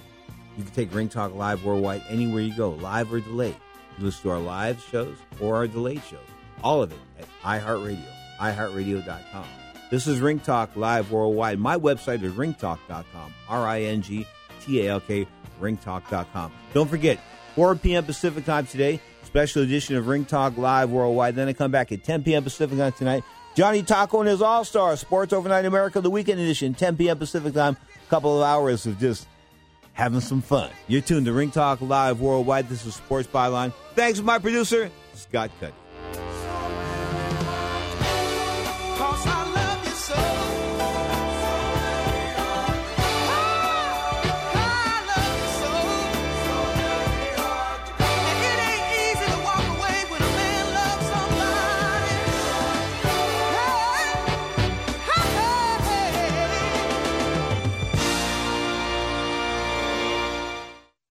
[0.57, 3.57] you can take Ring Talk Live worldwide anywhere you go, live or delayed.
[3.99, 6.18] You listen to our live shows or our delayed shows.
[6.62, 8.05] All of it at iHeartRadio,
[8.41, 9.47] iHeartRadio.com.
[9.91, 11.61] This is Ring Talk Live Worldwide.
[11.61, 14.26] My website is ringtalk.com, R I N G
[14.61, 15.26] T A L K,
[15.61, 16.53] ringtalk.com.
[16.72, 17.20] Don't forget,
[17.55, 18.05] 4 p.m.
[18.05, 21.37] Pacific time today, special edition of Ring Talk Live Worldwide.
[21.37, 22.43] Then I come back at 10 p.m.
[22.43, 23.22] Pacific time tonight.
[23.55, 27.18] Johnny Taco and his All Stars, Sports Overnight America, the weekend edition, 10 p.m.
[27.18, 27.76] Pacific time.
[28.07, 29.28] A couple of hours of just
[29.92, 30.70] having some fun.
[30.88, 32.68] You're tuned to Ring Talk Live Worldwide.
[32.68, 33.72] This is Sports Byline.
[33.94, 35.72] Thanks to my producer, Scott Cuddy.